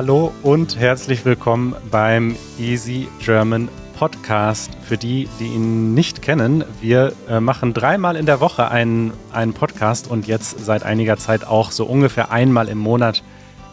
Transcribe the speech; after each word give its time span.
Hallo 0.00 0.32
und 0.44 0.78
herzlich 0.78 1.24
willkommen 1.24 1.74
beim 1.90 2.36
Easy 2.56 3.08
German 3.18 3.68
Podcast. 3.98 4.70
Für 4.84 4.96
die, 4.96 5.28
die 5.40 5.46
ihn 5.46 5.92
nicht 5.92 6.22
kennen, 6.22 6.62
wir 6.80 7.14
äh, 7.28 7.40
machen 7.40 7.74
dreimal 7.74 8.14
in 8.14 8.24
der 8.24 8.38
Woche 8.38 8.70
einen, 8.70 9.12
einen 9.32 9.54
Podcast 9.54 10.08
und 10.08 10.28
jetzt 10.28 10.64
seit 10.64 10.84
einiger 10.84 11.16
Zeit 11.16 11.44
auch 11.44 11.72
so 11.72 11.84
ungefähr 11.84 12.30
einmal 12.30 12.68
im 12.68 12.78
Monat 12.78 13.24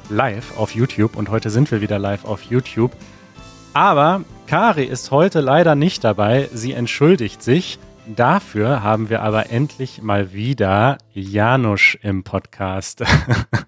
live 0.09 0.57
auf 0.57 0.73
YouTube. 0.73 1.15
Und 1.15 1.29
heute 1.29 1.51
sind 1.51 1.69
wir 1.69 1.79
wieder 1.79 1.99
live 1.99 2.25
auf 2.25 2.41
YouTube. 2.41 2.93
Aber 3.73 4.23
Kari 4.47 4.85
ist 4.85 5.11
heute 5.11 5.41
leider 5.41 5.75
nicht 5.75 6.03
dabei. 6.03 6.49
Sie 6.51 6.73
entschuldigt 6.73 7.43
sich. 7.43 7.77
Dafür 8.07 8.83
haben 8.83 9.09
wir 9.09 9.21
aber 9.21 9.49
endlich 9.49 10.01
mal 10.01 10.31
wieder 10.31 10.99
Janusz 11.13 11.97
im 12.01 12.23
Podcast. 12.23 13.03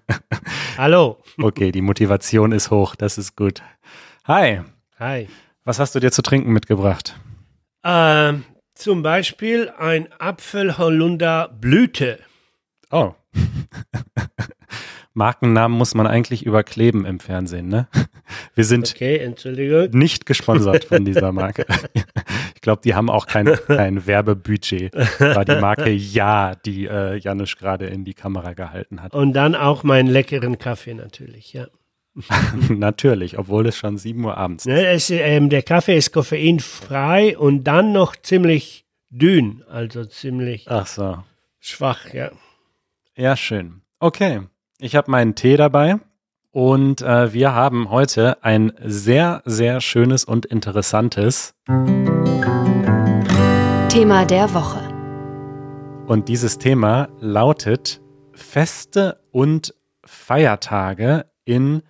Hallo. 0.78 1.18
Okay, 1.42 1.72
die 1.72 1.82
Motivation 1.82 2.52
ist 2.52 2.70
hoch, 2.70 2.94
das 2.94 3.18
ist 3.18 3.36
gut. 3.36 3.62
Hi. 4.24 4.60
Hi. 4.98 5.28
Was 5.64 5.80
hast 5.80 5.94
du 5.94 6.00
dir 6.00 6.12
zu 6.12 6.22
trinken 6.22 6.52
mitgebracht? 6.52 7.18
Ähm, 7.82 8.44
zum 8.74 9.02
Beispiel 9.02 9.72
ein 9.76 10.08
Apfelholunder 10.18 11.48
Blüte. 11.60 12.20
Oh. 12.90 13.14
Markennamen 15.14 15.76
muss 15.76 15.94
man 15.94 16.06
eigentlich 16.06 16.46
überkleben 16.46 17.04
im 17.04 17.18
Fernsehen, 17.18 17.66
ne? 17.66 17.88
Wir 18.54 18.64
sind 18.64 18.94
okay, 18.94 19.34
nicht 19.92 20.26
gesponsert 20.26 20.84
von 20.84 21.04
dieser 21.04 21.32
Marke. 21.32 21.66
Ich 22.58 22.62
glaube, 22.62 22.82
die 22.82 22.96
haben 22.96 23.08
auch 23.08 23.26
kein, 23.26 23.46
kein 23.68 24.04
Werbebudget. 24.04 24.92
War 25.20 25.44
die 25.44 25.60
Marke 25.60 25.90
Ja, 25.90 26.56
die 26.56 26.86
äh, 26.86 27.14
Janusz 27.16 27.56
gerade 27.56 27.86
in 27.86 28.04
die 28.04 28.14
Kamera 28.14 28.52
gehalten 28.54 29.00
hat. 29.00 29.14
Und 29.14 29.32
dann 29.34 29.54
auch 29.54 29.84
meinen 29.84 30.08
leckeren 30.08 30.58
Kaffee 30.58 30.94
natürlich, 30.94 31.52
ja. 31.52 31.68
natürlich, 32.68 33.38
obwohl 33.38 33.68
es 33.68 33.76
schon 33.76 33.96
7 33.96 34.24
Uhr 34.24 34.36
abends 34.36 34.66
ist. 34.66 34.72
Ne, 34.72 34.86
es, 34.88 35.08
ähm, 35.10 35.50
der 35.50 35.62
Kaffee 35.62 35.96
ist 35.96 36.12
koffeinfrei 36.12 37.38
und 37.38 37.62
dann 37.62 37.92
noch 37.92 38.16
ziemlich 38.16 38.84
dünn, 39.08 39.62
also 39.70 40.04
ziemlich 40.04 40.68
Ach 40.68 40.88
so. 40.88 41.22
schwach, 41.60 42.12
ja. 42.12 42.32
Ja, 43.16 43.36
schön. 43.36 43.82
Okay, 44.00 44.40
ich 44.80 44.96
habe 44.96 45.12
meinen 45.12 45.36
Tee 45.36 45.56
dabei 45.56 46.00
und 46.52 47.02
äh, 47.02 47.32
wir 47.32 47.54
haben 47.54 47.90
heute 47.90 48.42
ein 48.42 48.72
sehr, 48.84 49.42
sehr 49.44 49.80
schönes 49.80 50.24
und 50.24 50.46
interessantes 50.46 51.54
Thema 53.88 54.24
der 54.24 54.54
Woche. 54.54 54.80
Und 56.06 56.28
dieses 56.28 56.58
Thema 56.58 57.08
lautet 57.20 58.00
Feste 58.32 59.20
und 59.30 59.74
Feiertage 60.04 61.26
in 61.44 61.82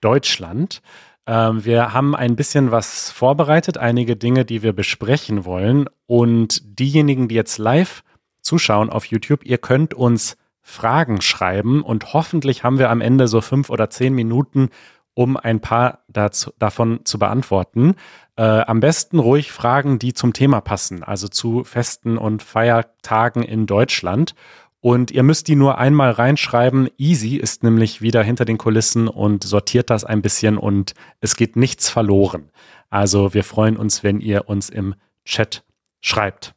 Deutschland. 0.00 0.80
Ähm, 1.26 1.64
wir 1.64 1.92
haben 1.92 2.14
ein 2.14 2.36
bisschen 2.36 2.70
was 2.70 3.10
vorbereitet, 3.10 3.76
einige 3.76 4.16
Dinge, 4.16 4.44
die 4.44 4.62
wir 4.62 4.72
besprechen 4.72 5.44
wollen. 5.44 5.86
Und 6.06 6.78
diejenigen, 6.78 7.28
die 7.28 7.34
jetzt 7.34 7.58
live 7.58 8.02
zuschauen 8.40 8.88
auf 8.90 9.06
YouTube, 9.06 9.44
ihr 9.44 9.58
könnt 9.58 9.92
uns 9.92 10.36
Fragen 10.68 11.20
schreiben 11.20 11.80
und 11.80 12.12
hoffentlich 12.12 12.64
haben 12.64 12.80
wir 12.80 12.90
am 12.90 13.00
Ende 13.00 13.28
so 13.28 13.40
fünf 13.40 13.70
oder 13.70 13.88
zehn 13.88 14.12
Minuten, 14.12 14.70
um 15.14 15.36
ein 15.36 15.60
paar 15.60 16.00
dazu, 16.08 16.50
davon 16.58 17.04
zu 17.04 17.20
beantworten. 17.20 17.94
Äh, 18.34 18.42
am 18.42 18.80
besten 18.80 19.20
ruhig 19.20 19.52
Fragen, 19.52 20.00
die 20.00 20.12
zum 20.12 20.32
Thema 20.32 20.60
passen, 20.60 21.04
also 21.04 21.28
zu 21.28 21.62
Festen 21.62 22.18
und 22.18 22.42
Feiertagen 22.42 23.44
in 23.44 23.66
Deutschland. 23.66 24.34
Und 24.80 25.12
ihr 25.12 25.22
müsst 25.22 25.46
die 25.46 25.54
nur 25.54 25.78
einmal 25.78 26.10
reinschreiben. 26.10 26.90
Easy 26.98 27.36
ist 27.36 27.62
nämlich 27.62 28.02
wieder 28.02 28.24
hinter 28.24 28.44
den 28.44 28.58
Kulissen 28.58 29.06
und 29.06 29.44
sortiert 29.44 29.88
das 29.88 30.04
ein 30.04 30.20
bisschen 30.20 30.58
und 30.58 30.94
es 31.20 31.36
geht 31.36 31.54
nichts 31.54 31.88
verloren. 31.88 32.50
Also 32.90 33.34
wir 33.34 33.44
freuen 33.44 33.76
uns, 33.76 34.02
wenn 34.02 34.20
ihr 34.20 34.48
uns 34.48 34.68
im 34.68 34.96
Chat 35.24 35.62
schreibt. 36.00 36.54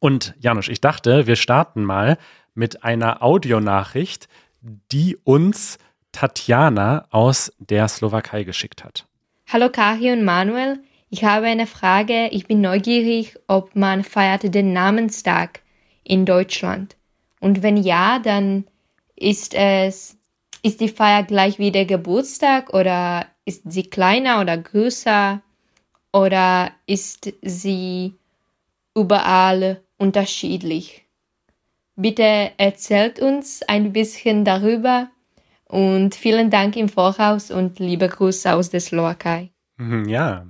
Und 0.00 0.34
Janusz, 0.38 0.68
ich 0.68 0.80
dachte, 0.80 1.26
wir 1.26 1.36
starten 1.36 1.84
mal 1.84 2.16
mit 2.58 2.84
einer 2.84 3.22
Audionachricht, 3.22 4.28
die 4.92 5.16
uns 5.24 5.78
Tatjana 6.12 7.06
aus 7.10 7.52
der 7.58 7.88
Slowakei 7.88 8.42
geschickt 8.42 8.84
hat. 8.84 9.06
Hallo 9.46 9.70
Kari 9.70 10.12
und 10.12 10.24
Manuel, 10.24 10.82
ich 11.08 11.24
habe 11.24 11.46
eine 11.46 11.66
Frage. 11.66 12.28
Ich 12.32 12.46
bin 12.46 12.60
neugierig, 12.60 13.36
ob 13.46 13.74
man 13.74 14.04
feiert 14.04 14.54
den 14.54 14.72
Namenstag 14.72 15.62
in 16.04 16.26
Deutschland. 16.26 16.96
Und 17.40 17.62
wenn 17.62 17.76
ja, 17.76 18.18
dann 18.18 18.64
ist 19.16 19.54
es, 19.54 20.18
ist 20.62 20.80
die 20.80 20.88
Feier 20.88 21.22
gleich 21.22 21.58
wie 21.58 21.70
der 21.70 21.86
Geburtstag 21.86 22.74
oder 22.74 23.26
ist 23.44 23.62
sie 23.70 23.84
kleiner 23.84 24.40
oder 24.40 24.58
größer 24.58 25.40
oder 26.12 26.72
ist 26.86 27.32
sie 27.42 28.14
überall 28.94 29.80
unterschiedlich? 29.96 31.07
Bitte 32.00 32.52
erzählt 32.58 33.18
uns 33.18 33.64
ein 33.66 33.92
bisschen 33.92 34.44
darüber 34.44 35.08
und 35.64 36.14
vielen 36.14 36.48
Dank 36.48 36.76
im 36.76 36.88
Voraus 36.88 37.50
und 37.50 37.80
liebe 37.80 38.06
Grüße 38.06 38.54
aus 38.54 38.70
der 38.70 38.78
Slowakei. 38.78 39.50
Mhm, 39.78 40.08
ja. 40.08 40.46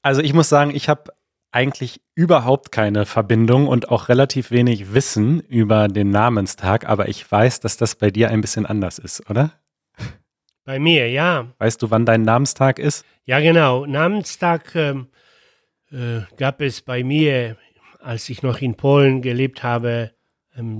Also 0.00 0.22
ich 0.22 0.32
muss 0.32 0.48
sagen, 0.48 0.74
ich 0.74 0.88
habe 0.88 1.12
eigentlich 1.50 2.00
überhaupt 2.14 2.72
keine 2.72 3.04
Verbindung 3.04 3.68
und 3.68 3.90
auch 3.90 4.08
relativ 4.08 4.50
wenig 4.50 4.94
Wissen 4.94 5.40
über 5.40 5.88
den 5.88 6.08
Namenstag, 6.08 6.88
aber 6.88 7.10
ich 7.10 7.30
weiß, 7.30 7.60
dass 7.60 7.76
das 7.76 7.94
bei 7.96 8.10
dir 8.10 8.30
ein 8.30 8.40
bisschen 8.40 8.64
anders 8.64 8.98
ist, 8.98 9.28
oder? 9.28 9.52
Bei 10.64 10.78
mir, 10.78 11.10
ja. 11.10 11.52
Weißt 11.58 11.82
du, 11.82 11.90
wann 11.90 12.06
dein 12.06 12.22
Namenstag 12.22 12.78
ist? 12.78 13.04
Ja, 13.26 13.38
genau. 13.40 13.84
Namenstag 13.84 14.74
ähm, 14.76 15.08
äh, 15.90 16.22
gab 16.38 16.62
es 16.62 16.80
bei 16.80 17.04
mir, 17.04 17.58
als 18.00 18.30
ich 18.30 18.42
noch 18.42 18.62
in 18.62 18.78
Polen 18.78 19.20
gelebt 19.20 19.62
habe, 19.62 20.14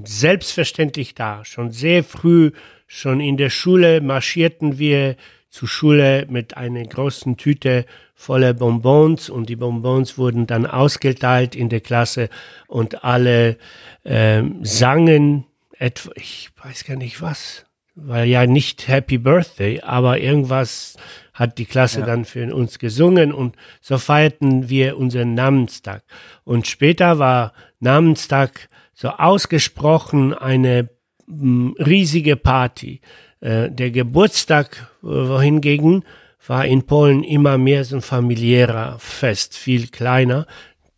selbstverständlich 0.05 1.15
da. 1.15 1.44
Schon 1.44 1.71
sehr 1.71 2.05
früh, 2.05 2.53
schon 2.87 3.21
in 3.21 3.37
der 3.37 3.50
Schule 3.50 4.00
marschierten 4.00 4.78
wir 4.78 5.16
zur 5.49 5.69
Schule 5.69 6.27
mit 6.31 6.56
einer 6.56 6.83
großen 6.83 7.37
Tüte 7.37 7.84
voller 8.15 8.55
Bonbons 8.55 9.28
und 9.28 9.49
die 9.49 9.56
Bonbons 9.56 10.16
wurden 10.16 10.47
dann 10.47 10.66
ausgeteilt 10.66 11.55
in 11.55 11.69
der 11.69 11.81
Klasse 11.81 12.28
und 12.69 13.05
alle 13.05 13.59
ähm, 14.05 14.65
sangen 14.65 15.44
etwa, 15.78 16.10
ich 16.15 16.50
weiß 16.62 16.84
gar 16.84 16.97
nicht 16.97 17.21
was, 17.21 17.66
weil 17.94 18.28
ja 18.28 18.47
nicht 18.47 18.89
Happy 18.89 19.19
Birthday, 19.19 19.81
aber 19.81 20.21
irgendwas 20.21 20.97
hat 21.34 21.59
die 21.59 21.66
Klasse 21.66 22.00
ja. 22.00 22.06
dann 22.06 22.25
für 22.25 22.54
uns 22.54 22.78
gesungen 22.78 23.33
und 23.33 23.56
so 23.81 23.99
feierten 23.99 24.69
wir 24.71 24.97
unseren 24.97 25.34
Namenstag. 25.34 26.03
Und 26.44 26.66
später 26.66 27.19
war 27.19 27.53
Namenstag 27.81 28.69
so 29.02 29.08
ausgesprochen 29.08 30.32
eine 30.32 30.88
m, 31.26 31.70
mm, 31.70 31.74
riesige 31.80 32.36
Party. 32.36 33.00
Äh, 33.40 33.68
der 33.68 33.90
Geburtstag 33.90 34.88
äh, 35.02 35.06
wohingegen 35.06 36.04
war 36.46 36.64
in 36.64 36.86
Polen 36.86 37.24
immer 37.24 37.58
mehr 37.58 37.84
so 37.84 37.96
ein 37.96 38.02
familiärer 38.02 38.96
Fest, 39.00 39.58
viel 39.58 39.88
kleiner. 39.88 40.46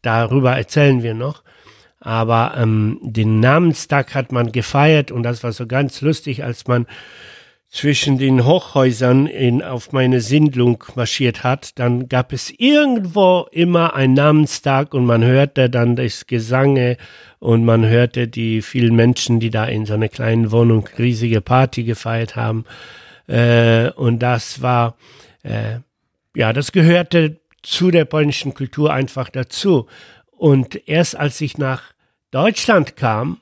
Darüber 0.03 0.55
erzählen 0.55 1.03
wir 1.03 1.15
noch. 1.15 1.43
Aber 1.99 2.53
ähm, 2.59 2.99
den 3.01 3.41
Namenstag 3.41 4.15
hat 4.15 4.33
man 4.33 4.53
gefeiert 4.53 5.11
und 5.11 5.23
das 5.23 5.43
war 5.43 5.53
so 5.53 5.67
ganz 5.67 6.03
lustig, 6.03 6.45
als 6.45 6.67
man 6.67 6.87
zwischen 7.75 8.19
den 8.19 8.45
Hochhäusern 8.45 9.27
in, 9.27 9.61
auf 9.61 9.91
meine 9.91 10.21
Siedlung 10.21 10.85
marschiert 10.95 11.43
hat, 11.43 11.77
dann 11.81 12.09
gab 12.09 12.33
es 12.33 12.55
irgendwo 12.57 13.49
immer 13.51 13.97
einen 13.97 14.15
Namenstag 14.15 14.95
und 14.95 15.05
man 15.05 15.25
hörte 15.25 15.69
dann 15.69 15.97
das 15.97 16.29
Gesange 16.29 16.97
und 17.41 17.65
man 17.65 17.85
hörte 17.85 18.29
die 18.29 18.63
vielen 18.63 18.95
Menschen, 18.95 19.41
die 19.41 19.51
da 19.51 19.65
in 19.65 19.87
so 19.87 19.95
einer 19.95 20.09
kleinen 20.09 20.53
Wohnung 20.53 20.89
riesige 20.97 21.41
Party 21.41 21.83
gefeiert 21.83 22.37
haben. 22.37 22.65
Äh, 23.27 23.91
und 23.91 24.21
das 24.21 24.63
war, 24.63 24.97
äh, 25.43 25.79
ja, 26.37 26.53
das 26.53 26.71
gehörte 26.71 27.41
zu 27.65 27.91
der 27.91 28.05
polnischen 28.05 28.55
Kultur 28.55 28.93
einfach 28.93 29.31
dazu. 29.31 29.89
Und 30.31 30.89
erst 30.89 31.17
als 31.17 31.41
ich 31.41 31.59
nach 31.59 31.83
Deutschland 32.31 32.97
kam, 32.97 33.41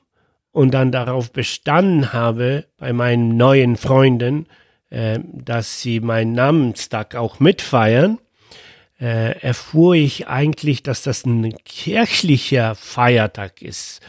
und 0.53 0.73
dann 0.73 0.91
darauf 0.91 1.33
bestanden 1.33 2.13
habe 2.13 2.65
bei 2.77 2.93
meinen 2.93 3.35
neuen 3.35 3.75
Freunden, 3.75 4.45
äh, 4.89 5.19
dass 5.33 5.81
sie 5.81 5.99
meinen 5.99 6.31
Namenstag 6.33 7.15
auch 7.15 7.41
mitfeiern, 7.41 8.19
äh, 9.01 9.37
erfuhr 9.39 9.95
ich 9.95 10.27
eigentlich, 10.27 10.83
dass 10.83 11.01
das 11.03 11.25
ein 11.25 11.55
kirchlicher 11.65 12.75
Feiertag 12.75 13.61
ist, 13.61 13.99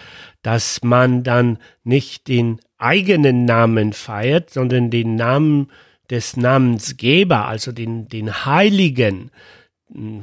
dass 0.43 0.82
man 0.82 1.25
dann 1.25 1.58
nicht 1.82 2.29
den 2.29 2.61
eigenen 2.76 3.46
Namen 3.46 3.94
feiert, 3.94 4.50
sondern 4.50 4.91
den 4.91 5.17
Namen 5.17 5.70
des 6.11 6.37
Namensgeber, 6.37 7.49
also 7.49 7.73
den, 7.73 8.08
den 8.08 8.44
Heiligen, 8.44 9.31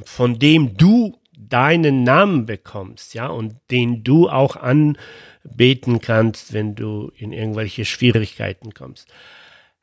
von 0.06 0.38
dem 0.38 0.78
du 0.78 1.18
deinen 1.36 2.04
Namen 2.04 2.46
bekommst, 2.46 3.16
ja, 3.16 3.28
und 3.28 3.56
den 3.72 4.04
du 4.04 4.30
auch 4.30 4.56
an 4.56 4.96
beten 5.44 6.02
kannst, 6.02 6.54
wenn 6.54 6.76
du 6.76 7.12
in 7.18 7.32
irgendwelche 7.32 7.86
Schwierigkeiten 7.86 8.74
kommst. 8.74 9.08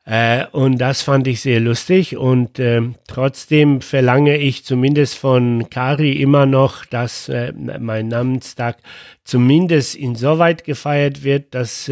Äh, 0.05 0.47
und 0.51 0.79
das 0.79 1.01
fand 1.01 1.27
ich 1.27 1.41
sehr 1.41 1.59
lustig 1.59 2.17
und 2.17 2.57
äh, 2.57 2.81
trotzdem 3.07 3.81
verlange 3.81 4.37
ich 4.37 4.65
zumindest 4.65 5.15
von 5.15 5.69
Kari 5.69 6.13
immer 6.13 6.45
noch, 6.47 6.83
dass 6.85 7.29
äh, 7.29 7.53
mein 7.53 8.07
Namenstag 8.07 8.77
zumindest 9.23 9.95
insoweit 9.95 10.63
gefeiert 10.63 11.23
wird, 11.23 11.53
dass 11.53 11.91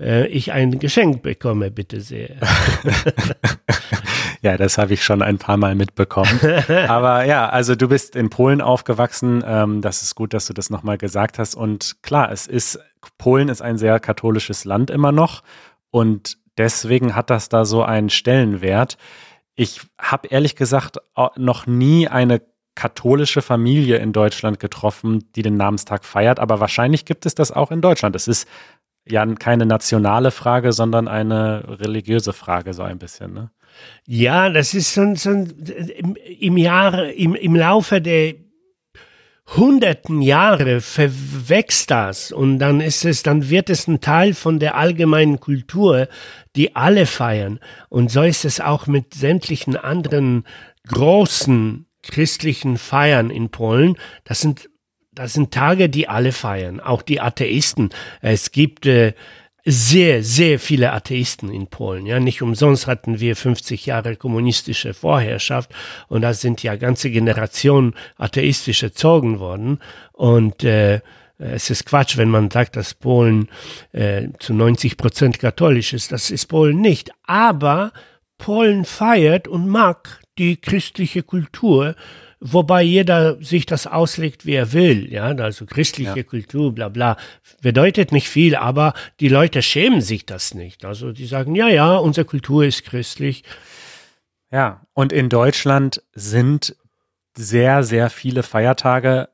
äh, 0.00 0.26
ich 0.26 0.52
ein 0.52 0.78
Geschenk 0.78 1.22
bekomme, 1.22 1.70
bitte 1.70 2.00
sehr. 2.00 2.36
ja, 4.42 4.56
das 4.56 4.78
habe 4.78 4.94
ich 4.94 5.04
schon 5.04 5.22
ein 5.22 5.38
paar 5.38 5.56
Mal 5.56 5.74
mitbekommen. 5.74 6.40
Aber 6.88 7.24
ja, 7.24 7.48
also 7.48 7.74
du 7.74 7.88
bist 7.88 8.16
in 8.16 8.30
Polen 8.30 8.60
aufgewachsen. 8.60 9.44
Ähm, 9.46 9.80
das 9.82 10.02
ist 10.02 10.14
gut, 10.14 10.34
dass 10.34 10.46
du 10.46 10.52
das 10.52 10.70
nochmal 10.70 10.98
gesagt 10.98 11.38
hast. 11.38 11.54
Und 11.54 12.02
klar, 12.02 12.32
es 12.32 12.46
ist, 12.46 12.78
Polen 13.18 13.48
ist 13.48 13.62
ein 13.62 13.78
sehr 13.78 14.00
katholisches 14.00 14.64
Land 14.64 14.90
immer 14.90 15.12
noch. 15.12 15.42
Und 15.90 16.38
deswegen 16.58 17.14
hat 17.14 17.30
das 17.30 17.48
da 17.48 17.64
so 17.64 17.82
einen 17.82 18.10
Stellenwert. 18.10 18.98
Ich 19.54 19.80
habe 20.00 20.28
ehrlich 20.28 20.56
gesagt 20.56 20.98
noch 21.36 21.66
nie 21.66 22.08
eine 22.08 22.42
katholische 22.74 23.40
Familie 23.40 23.98
in 23.98 24.12
Deutschland 24.12 24.58
getroffen, 24.58 25.30
die 25.36 25.42
den 25.42 25.56
Namenstag 25.56 26.04
feiert, 26.04 26.40
aber 26.40 26.58
wahrscheinlich 26.58 27.04
gibt 27.04 27.24
es 27.24 27.36
das 27.36 27.52
auch 27.52 27.70
in 27.70 27.80
Deutschland. 27.80 28.16
Es 28.16 28.26
ist 28.26 28.48
ja 29.08 29.26
keine 29.34 29.66
nationale 29.66 30.30
Frage, 30.30 30.72
sondern 30.72 31.08
eine 31.08 31.64
religiöse 31.80 32.32
Frage, 32.32 32.72
so 32.72 32.82
ein 32.82 32.98
bisschen. 32.98 33.34
Ne? 33.34 33.50
Ja, 34.06 34.50
das 34.50 34.74
ist 34.74 34.94
so, 34.94 35.14
so 35.14 35.30
im, 35.30 36.16
im 36.40 36.56
Jahr, 36.56 37.10
im, 37.12 37.34
im 37.34 37.56
Laufe 37.56 38.00
der 38.00 38.34
hunderten 39.56 40.22
Jahre 40.22 40.80
verwächst 40.80 41.90
das 41.90 42.32
und 42.32 42.58
dann 42.58 42.80
ist 42.80 43.04
es, 43.04 43.22
dann 43.22 43.50
wird 43.50 43.68
es 43.68 43.86
ein 43.86 44.00
Teil 44.00 44.32
von 44.32 44.58
der 44.58 44.76
allgemeinen 44.76 45.38
Kultur, 45.38 46.08
die 46.56 46.74
alle 46.74 47.04
feiern. 47.04 47.60
Und 47.90 48.10
so 48.10 48.22
ist 48.22 48.44
es 48.46 48.60
auch 48.60 48.86
mit 48.86 49.12
sämtlichen 49.12 49.76
anderen 49.76 50.44
großen 50.88 51.86
christlichen 52.02 52.78
Feiern 52.78 53.30
in 53.30 53.50
Polen. 53.50 53.96
Das 54.24 54.40
sind 54.40 54.70
das 55.14 55.34
sind 55.34 55.52
Tage, 55.52 55.88
die 55.88 56.08
alle 56.08 56.32
feiern, 56.32 56.80
auch 56.80 57.02
die 57.02 57.20
Atheisten. 57.20 57.90
Es 58.20 58.52
gibt 58.52 58.86
äh, 58.86 59.14
sehr, 59.64 60.22
sehr 60.22 60.58
viele 60.58 60.92
Atheisten 60.92 61.50
in 61.50 61.68
Polen. 61.68 62.04
Ja, 62.04 62.20
nicht 62.20 62.42
umsonst 62.42 62.86
hatten 62.86 63.20
wir 63.20 63.34
50 63.34 63.86
Jahre 63.86 64.16
kommunistische 64.16 64.92
Vorherrschaft 64.92 65.70
und 66.08 66.22
da 66.22 66.34
sind 66.34 66.62
ja 66.62 66.76
ganze 66.76 67.10
Generationen 67.10 67.94
atheistisch 68.16 68.82
erzogen 68.82 69.38
worden. 69.38 69.78
Und 70.12 70.64
äh, 70.64 71.00
es 71.38 71.70
ist 71.70 71.86
Quatsch, 71.86 72.16
wenn 72.16 72.28
man 72.28 72.50
sagt, 72.50 72.76
dass 72.76 72.94
Polen 72.94 73.48
äh, 73.92 74.28
zu 74.38 74.52
90 74.52 74.96
Prozent 74.96 75.38
katholisch 75.38 75.92
ist. 75.94 76.12
Das 76.12 76.30
ist 76.30 76.46
Polen 76.46 76.80
nicht. 76.80 77.10
Aber 77.24 77.92
Polen 78.38 78.84
feiert 78.84 79.48
und 79.48 79.68
mag 79.68 80.20
die 80.38 80.56
christliche 80.56 81.22
Kultur 81.22 81.94
wobei 82.40 82.82
jeder 82.82 83.42
sich 83.42 83.66
das 83.66 83.86
auslegt, 83.86 84.46
wie 84.46 84.54
er 84.54 84.72
will. 84.72 85.12
Ja, 85.12 85.26
also 85.26 85.66
christliche 85.66 86.16
ja. 86.16 86.22
Kultur, 86.22 86.74
bla 86.74 86.88
bla, 86.88 87.16
bedeutet 87.62 88.12
nicht 88.12 88.28
viel, 88.28 88.56
aber 88.56 88.94
die 89.20 89.28
Leute 89.28 89.62
schämen 89.62 90.00
sich 90.00 90.26
das 90.26 90.54
nicht. 90.54 90.84
Also 90.84 91.12
die 91.12 91.26
sagen, 91.26 91.54
ja, 91.54 91.68
ja, 91.68 91.96
unsere 91.96 92.24
Kultur 92.24 92.64
ist 92.64 92.84
christlich. 92.84 93.44
Ja, 94.50 94.86
und 94.92 95.12
in 95.12 95.28
Deutschland 95.28 96.02
sind 96.12 96.76
sehr, 97.36 97.82
sehr 97.82 98.10
viele 98.10 98.42
Feiertage, 98.42 99.28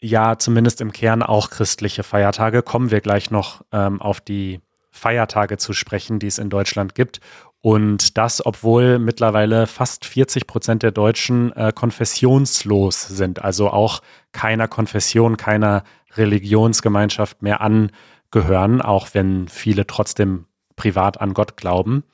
ja, 0.00 0.38
zumindest 0.38 0.80
im 0.80 0.92
Kern 0.92 1.22
auch 1.22 1.50
christliche 1.50 2.02
Feiertage. 2.02 2.62
Kommen 2.62 2.90
wir 2.90 3.00
gleich 3.00 3.30
noch 3.30 3.64
ähm, 3.72 4.02
auf 4.02 4.20
die 4.20 4.60
Feiertage 4.90 5.58
zu 5.58 5.72
sprechen, 5.72 6.18
die 6.18 6.26
es 6.26 6.38
in 6.38 6.50
Deutschland 6.50 6.94
gibt. 6.94 7.20
Und 7.64 8.18
das, 8.18 8.44
obwohl 8.44 8.98
mittlerweile 8.98 9.66
fast 9.66 10.04
40 10.04 10.46
Prozent 10.46 10.82
der 10.82 10.90
Deutschen 10.90 11.50
äh, 11.56 11.72
konfessionslos 11.74 13.08
sind, 13.08 13.42
also 13.42 13.70
auch 13.70 14.02
keiner 14.32 14.68
Konfession, 14.68 15.38
keiner 15.38 15.82
Religionsgemeinschaft 16.14 17.40
mehr 17.40 17.62
angehören, 17.62 18.82
auch 18.82 19.08
wenn 19.14 19.48
viele 19.48 19.86
trotzdem 19.86 20.44
privat 20.76 21.22
an 21.22 21.32
Gott 21.32 21.56
glauben. 21.56 22.04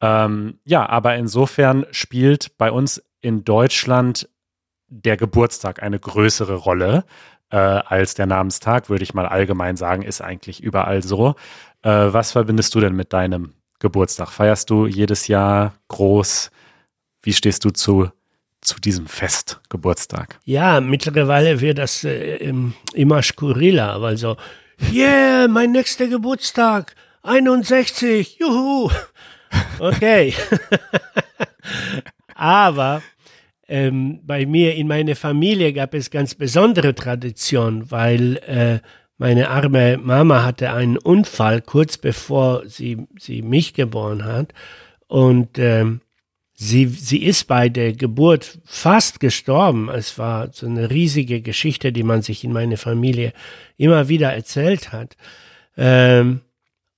Ähm, 0.00 0.60
ja, 0.64 0.88
aber 0.88 1.16
insofern 1.16 1.84
spielt 1.90 2.56
bei 2.56 2.72
uns 2.72 3.04
in 3.20 3.44
Deutschland 3.44 4.30
der 4.88 5.18
Geburtstag 5.18 5.82
eine 5.82 6.00
größere 6.00 6.54
Rolle 6.54 7.04
äh, 7.50 7.58
als 7.58 8.14
der 8.14 8.24
Namenstag, 8.24 8.88
würde 8.88 9.04
ich 9.04 9.12
mal 9.12 9.26
allgemein 9.26 9.76
sagen, 9.76 10.00
ist 10.00 10.22
eigentlich 10.22 10.62
überall 10.62 11.02
so. 11.02 11.34
Äh, 11.82 11.90
was 11.90 12.32
verbindest 12.32 12.74
du 12.74 12.80
denn 12.80 12.96
mit 12.96 13.12
deinem 13.12 13.55
Geburtstag? 13.78 14.30
Feierst 14.30 14.70
du 14.70 14.86
jedes 14.86 15.28
Jahr 15.28 15.74
groß? 15.88 16.50
Wie 17.22 17.32
stehst 17.32 17.64
du 17.64 17.70
zu, 17.70 18.10
zu 18.60 18.80
diesem 18.80 19.06
Fest, 19.06 19.60
Geburtstag? 19.68 20.38
Ja, 20.44 20.80
mittlerweile 20.80 21.60
wird 21.60 21.78
das 21.78 22.04
äh, 22.04 22.52
immer 22.94 23.22
skurriler, 23.22 24.00
weil 24.00 24.16
so, 24.16 24.36
yeah, 24.92 25.48
mein 25.48 25.72
nächster 25.72 26.06
Geburtstag, 26.06 26.94
61, 27.22 28.38
juhu. 28.38 28.90
Okay. 29.78 30.34
Aber 32.34 33.02
ähm, 33.68 34.20
bei 34.24 34.46
mir 34.46 34.74
in 34.74 34.86
meiner 34.86 35.16
Familie 35.16 35.72
gab 35.72 35.94
es 35.94 36.10
ganz 36.10 36.34
besondere 36.34 36.94
Tradition, 36.94 37.90
weil 37.90 38.36
äh, 38.46 38.78
meine 39.18 39.48
arme 39.48 39.96
Mama 39.96 40.44
hatte 40.44 40.72
einen 40.72 40.98
Unfall 40.98 41.62
kurz 41.62 41.96
bevor 41.96 42.62
sie, 42.66 43.06
sie 43.18 43.42
mich 43.42 43.74
geboren 43.74 44.24
hat. 44.24 44.52
Und 45.08 45.58
ähm, 45.58 46.00
sie, 46.52 46.86
sie 46.86 47.22
ist 47.22 47.44
bei 47.44 47.68
der 47.68 47.92
Geburt 47.92 48.58
fast 48.64 49.20
gestorben. 49.20 49.88
Es 49.88 50.18
war 50.18 50.52
so 50.52 50.66
eine 50.66 50.90
riesige 50.90 51.40
Geschichte, 51.40 51.92
die 51.92 52.02
man 52.02 52.22
sich 52.22 52.44
in 52.44 52.52
meiner 52.52 52.76
Familie 52.76 53.32
immer 53.76 54.08
wieder 54.08 54.32
erzählt 54.32 54.92
hat. 54.92 55.16
Ähm, 55.76 56.40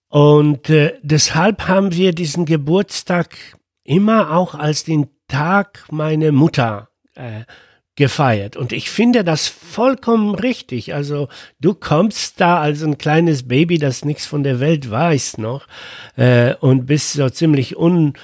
und 0.08 0.70
äh, 0.70 0.94
deshalb 1.02 1.68
haben 1.68 1.92
wir 1.92 2.12
diesen 2.12 2.46
Geburtstag 2.46 3.36
immer 3.84 4.32
auch 4.32 4.54
als 4.54 4.84
den 4.84 5.08
Tag 5.28 5.84
meiner 5.90 6.32
Mutter 6.32 6.88
äh, 7.14 7.42
gefeiert. 7.98 8.56
Und 8.56 8.72
ich 8.72 8.90
finde 8.90 9.24
das 9.24 9.48
vollkommen 9.48 10.34
richtig. 10.34 10.94
Also 10.94 11.28
du 11.60 11.74
kommst 11.74 12.40
da 12.40 12.60
als 12.60 12.82
ein 12.82 12.96
kleines 12.96 13.46
Baby, 13.46 13.78
das 13.78 14.04
nichts 14.04 14.24
von 14.24 14.44
der 14.44 14.60
Welt 14.60 14.90
weiß 14.90 15.38
noch 15.38 15.66
äh, 16.16 16.54
und 16.60 16.86
bist 16.86 17.12
so 17.12 17.28
ziemlich 17.28 17.76
un 17.76 18.14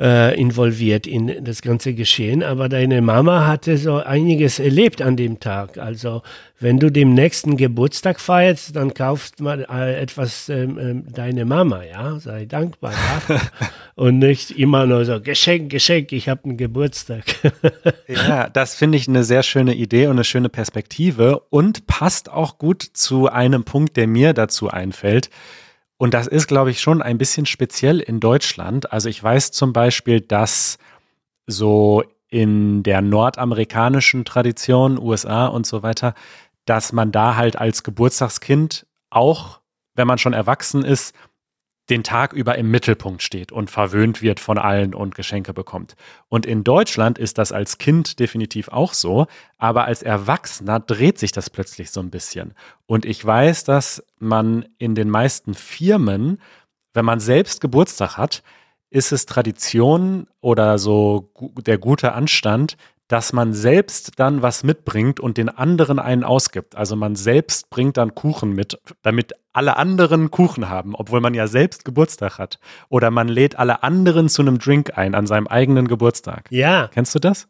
äh, 0.00 0.34
involviert 0.40 1.06
in 1.06 1.44
das 1.44 1.60
ganze 1.60 1.92
Geschehen. 1.94 2.42
Aber 2.42 2.68
deine 2.68 3.02
Mama 3.02 3.46
hatte 3.46 3.76
so 3.76 3.96
einiges 3.96 4.58
erlebt 4.58 5.02
an 5.02 5.16
dem 5.16 5.40
Tag. 5.40 5.76
Also 5.76 6.22
wenn 6.58 6.78
du 6.78 6.90
dem 6.90 7.14
nächsten 7.14 7.56
Geburtstag 7.56 8.18
feierst, 8.18 8.76
dann 8.76 8.94
kaufst 8.94 9.40
mal 9.40 9.66
äh, 9.70 10.00
etwas 10.00 10.48
ähm, 10.48 10.78
ähm, 10.78 11.04
deine 11.12 11.44
Mama, 11.44 11.82
ja, 11.84 12.18
sei 12.18 12.46
dankbar 12.46 12.92
dafür. 12.92 13.40
und 13.94 14.18
nicht 14.18 14.52
immer 14.52 14.86
nur 14.86 15.04
so 15.04 15.20
Geschenk, 15.20 15.70
Geschenk, 15.70 16.12
ich 16.12 16.28
habe 16.28 16.44
einen 16.44 16.56
Geburtstag. 16.56 17.24
ja, 18.08 18.48
das 18.48 18.74
finde 18.74 18.96
ich 18.96 19.06
eine 19.06 19.24
sehr 19.24 19.42
schöne 19.42 19.74
Idee 19.74 20.06
und 20.06 20.12
eine 20.12 20.24
schöne 20.24 20.48
Perspektive 20.48 21.40
und 21.50 21.86
passt 21.86 22.30
auch 22.30 22.58
gut 22.58 22.82
zu 22.82 23.28
einem 23.28 23.64
Punkt, 23.64 23.96
der 23.96 24.06
mir 24.06 24.32
dazu 24.32 24.68
einfällt. 24.68 25.30
Und 26.00 26.14
das 26.14 26.26
ist, 26.26 26.46
glaube 26.46 26.70
ich, 26.70 26.80
schon 26.80 27.02
ein 27.02 27.18
bisschen 27.18 27.44
speziell 27.44 28.00
in 28.00 28.20
Deutschland. 28.20 28.90
Also 28.90 29.10
ich 29.10 29.22
weiß 29.22 29.52
zum 29.52 29.74
Beispiel, 29.74 30.22
dass 30.22 30.78
so 31.46 32.02
in 32.28 32.82
der 32.82 33.02
nordamerikanischen 33.02 34.24
Tradition, 34.24 34.98
USA 34.98 35.44
und 35.48 35.66
so 35.66 35.82
weiter, 35.82 36.14
dass 36.64 36.94
man 36.94 37.12
da 37.12 37.36
halt 37.36 37.56
als 37.56 37.82
Geburtstagskind 37.82 38.86
auch, 39.10 39.60
wenn 39.94 40.06
man 40.06 40.16
schon 40.16 40.32
erwachsen 40.32 40.86
ist, 40.86 41.14
den 41.90 42.04
Tag 42.04 42.32
über 42.32 42.56
im 42.56 42.70
Mittelpunkt 42.70 43.22
steht 43.22 43.52
und 43.52 43.70
verwöhnt 43.70 44.22
wird 44.22 44.40
von 44.40 44.58
allen 44.58 44.94
und 44.94 45.14
Geschenke 45.14 45.52
bekommt. 45.52 45.96
Und 46.28 46.46
in 46.46 46.64
Deutschland 46.64 47.18
ist 47.18 47.36
das 47.38 47.52
als 47.52 47.78
Kind 47.78 48.20
definitiv 48.20 48.68
auch 48.68 48.94
so, 48.94 49.26
aber 49.58 49.84
als 49.84 50.02
Erwachsener 50.02 50.80
dreht 50.80 51.18
sich 51.18 51.32
das 51.32 51.50
plötzlich 51.50 51.90
so 51.90 52.00
ein 52.00 52.10
bisschen. 52.10 52.54
Und 52.86 53.04
ich 53.04 53.24
weiß, 53.24 53.64
dass 53.64 54.04
man 54.18 54.66
in 54.78 54.94
den 54.94 55.10
meisten 55.10 55.54
Firmen, 55.54 56.40
wenn 56.94 57.04
man 57.04 57.20
selbst 57.20 57.60
Geburtstag 57.60 58.16
hat, 58.16 58.42
ist 58.90 59.12
es 59.12 59.26
Tradition 59.26 60.26
oder 60.40 60.78
so 60.78 61.32
der 61.66 61.78
gute 61.78 62.12
Anstand, 62.12 62.76
dass 63.10 63.32
man 63.32 63.52
selbst 63.52 64.20
dann 64.20 64.40
was 64.40 64.62
mitbringt 64.62 65.18
und 65.18 65.36
den 65.36 65.48
anderen 65.48 65.98
einen 65.98 66.22
ausgibt. 66.22 66.76
Also 66.76 66.94
man 66.94 67.16
selbst 67.16 67.68
bringt 67.68 67.96
dann 67.96 68.14
Kuchen 68.14 68.52
mit, 68.52 68.78
damit 69.02 69.32
alle 69.52 69.76
anderen 69.76 70.30
Kuchen 70.30 70.68
haben, 70.68 70.94
obwohl 70.94 71.20
man 71.20 71.34
ja 71.34 71.48
selbst 71.48 71.84
Geburtstag 71.84 72.38
hat. 72.38 72.60
Oder 72.88 73.10
man 73.10 73.26
lädt 73.26 73.58
alle 73.58 73.82
anderen 73.82 74.28
zu 74.28 74.42
einem 74.42 74.60
Drink 74.60 74.96
ein 74.96 75.16
an 75.16 75.26
seinem 75.26 75.48
eigenen 75.48 75.88
Geburtstag. 75.88 76.46
Ja. 76.50 76.88
Kennst 76.94 77.12
du 77.12 77.18
das? 77.18 77.48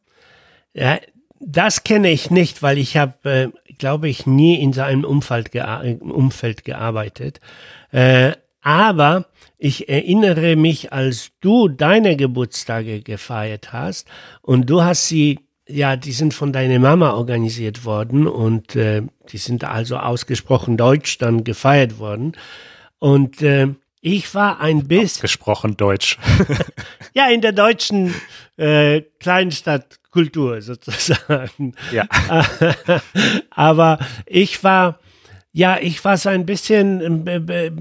Ja, 0.72 0.98
das 1.40 1.84
kenne 1.84 2.10
ich 2.10 2.30
nicht, 2.30 2.62
weil 2.62 2.78
ich 2.78 2.96
habe, 2.96 3.30
äh, 3.30 3.74
glaube 3.76 4.08
ich, 4.08 4.26
nie 4.26 4.62
in 4.62 4.72
so 4.72 4.80
einem 4.80 5.04
Umfeld, 5.04 5.52
gea 5.52 5.82
Umfeld 6.00 6.64
gearbeitet. 6.64 7.38
Äh, 7.92 8.32
aber 8.62 9.26
ich 9.58 9.90
erinnere 9.90 10.56
mich, 10.56 10.90
als 10.90 11.32
du 11.40 11.68
deine 11.68 12.16
Geburtstage 12.16 13.02
gefeiert 13.02 13.74
hast 13.74 14.08
und 14.40 14.70
du 14.70 14.82
hast 14.82 15.06
sie, 15.06 15.40
ja, 15.70 15.96
die 15.96 16.12
sind 16.12 16.34
von 16.34 16.52
deiner 16.52 16.78
Mama 16.78 17.12
organisiert 17.12 17.84
worden 17.84 18.26
und 18.26 18.76
äh, 18.76 19.02
die 19.30 19.38
sind 19.38 19.64
also 19.64 19.96
ausgesprochen 19.96 20.76
deutsch 20.76 21.18
dann 21.18 21.44
gefeiert 21.44 21.98
worden. 21.98 22.32
Und 22.98 23.42
äh, 23.42 23.68
ich 24.00 24.34
war 24.34 24.60
ein 24.60 24.88
bisschen. 24.88 25.22
Gesprochen 25.22 25.76
Deutsch. 25.76 26.18
ja, 27.14 27.28
in 27.28 27.40
der 27.40 27.52
deutschen 27.52 28.14
äh, 28.56 29.02
Kleinstadtkultur 29.18 30.62
sozusagen. 30.62 31.74
Ja. 31.92 32.06
Aber 33.50 33.98
ich 34.26 34.64
war, 34.64 34.98
ja, 35.52 35.78
ich 35.80 36.02
war 36.04 36.16
so 36.16 36.30
ein 36.30 36.46
bisschen 36.46 37.24
be, 37.24 37.40
be, 37.40 37.72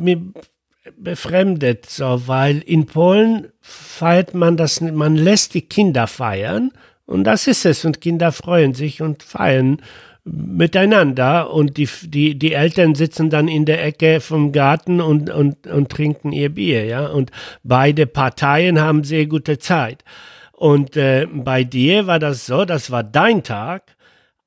befremdet, 0.97 1.89
so, 1.89 2.27
weil 2.27 2.59
in 2.59 2.85
Polen 2.85 3.47
feiert 3.61 4.33
man 4.33 4.57
das, 4.57 4.81
man 4.81 5.15
lässt 5.15 5.53
die 5.53 5.61
Kinder 5.61 6.07
feiern 6.07 6.71
und 7.09 7.23
das 7.23 7.47
ist 7.47 7.65
es 7.65 7.85
und 7.85 8.01
Kinder 8.01 8.31
freuen 8.31 8.75
sich 8.75 9.01
und 9.01 9.23
feiern 9.23 9.81
miteinander 10.23 11.51
und 11.51 11.77
die, 11.77 11.89
die, 12.03 12.37
die 12.37 12.53
Eltern 12.53 12.93
sitzen 12.93 13.31
dann 13.31 13.47
in 13.47 13.65
der 13.65 13.83
Ecke 13.83 14.19
vom 14.19 14.51
Garten 14.51 15.01
und, 15.01 15.31
und, 15.31 15.65
und 15.65 15.89
trinken 15.89 16.31
ihr 16.31 16.49
Bier, 16.49 16.85
ja. 16.85 17.07
Und 17.07 17.31
beide 17.63 18.05
Parteien 18.05 18.79
haben 18.79 19.03
sehr 19.03 19.25
gute 19.25 19.57
Zeit. 19.57 20.03
Und 20.51 20.97
äh, 20.97 21.25
bei 21.31 21.63
dir 21.63 22.05
war 22.05 22.19
das 22.19 22.45
so, 22.45 22.63
das 22.63 22.91
war 22.91 23.03
dein 23.03 23.41
Tag. 23.41 23.95